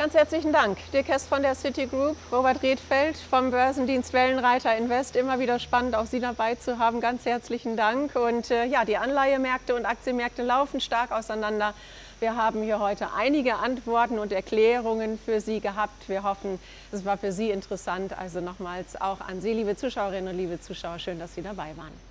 Ganz 0.00 0.14
herzlichen 0.14 0.50
Dank. 0.50 0.78
Dirk 0.94 1.08
Hess 1.08 1.26
von 1.26 1.42
der 1.42 1.54
Citigroup, 1.54 2.16
Robert 2.32 2.62
Redfeld 2.62 3.18
vom 3.18 3.50
Börsendienst 3.50 4.14
Wellenreiter 4.14 4.74
Invest. 4.74 5.14
Immer 5.14 5.38
wieder 5.40 5.58
spannend, 5.58 5.94
auch 5.94 6.06
Sie 6.06 6.20
dabei 6.20 6.54
zu 6.54 6.78
haben. 6.78 7.02
Ganz 7.02 7.26
herzlichen 7.26 7.76
Dank. 7.76 8.16
Und 8.16 8.50
äh, 8.50 8.64
ja, 8.64 8.86
die 8.86 8.96
Anleihemärkte 8.96 9.74
und 9.74 9.84
Aktienmärkte 9.84 10.42
laufen 10.42 10.80
stark 10.80 11.12
auseinander. 11.12 11.74
Wir 12.20 12.36
haben 12.36 12.62
hier 12.62 12.80
heute 12.80 13.14
einige 13.14 13.54
Antworten 13.54 14.18
und 14.18 14.30
Erklärungen 14.30 15.18
für 15.18 15.40
Sie 15.40 15.60
gehabt. 15.60 16.06
Wir 16.06 16.22
hoffen, 16.22 16.58
es 16.92 17.06
war 17.06 17.16
für 17.16 17.32
Sie 17.32 17.50
interessant. 17.50 18.18
Also 18.18 18.42
nochmals 18.42 19.00
auch 19.00 19.22
an 19.22 19.40
Sie, 19.40 19.54
liebe 19.54 19.74
Zuschauerinnen 19.74 20.34
und 20.34 20.36
liebe 20.36 20.60
Zuschauer, 20.60 20.98
schön, 20.98 21.18
dass 21.18 21.34
Sie 21.34 21.40
dabei 21.40 21.74
waren. 21.78 22.09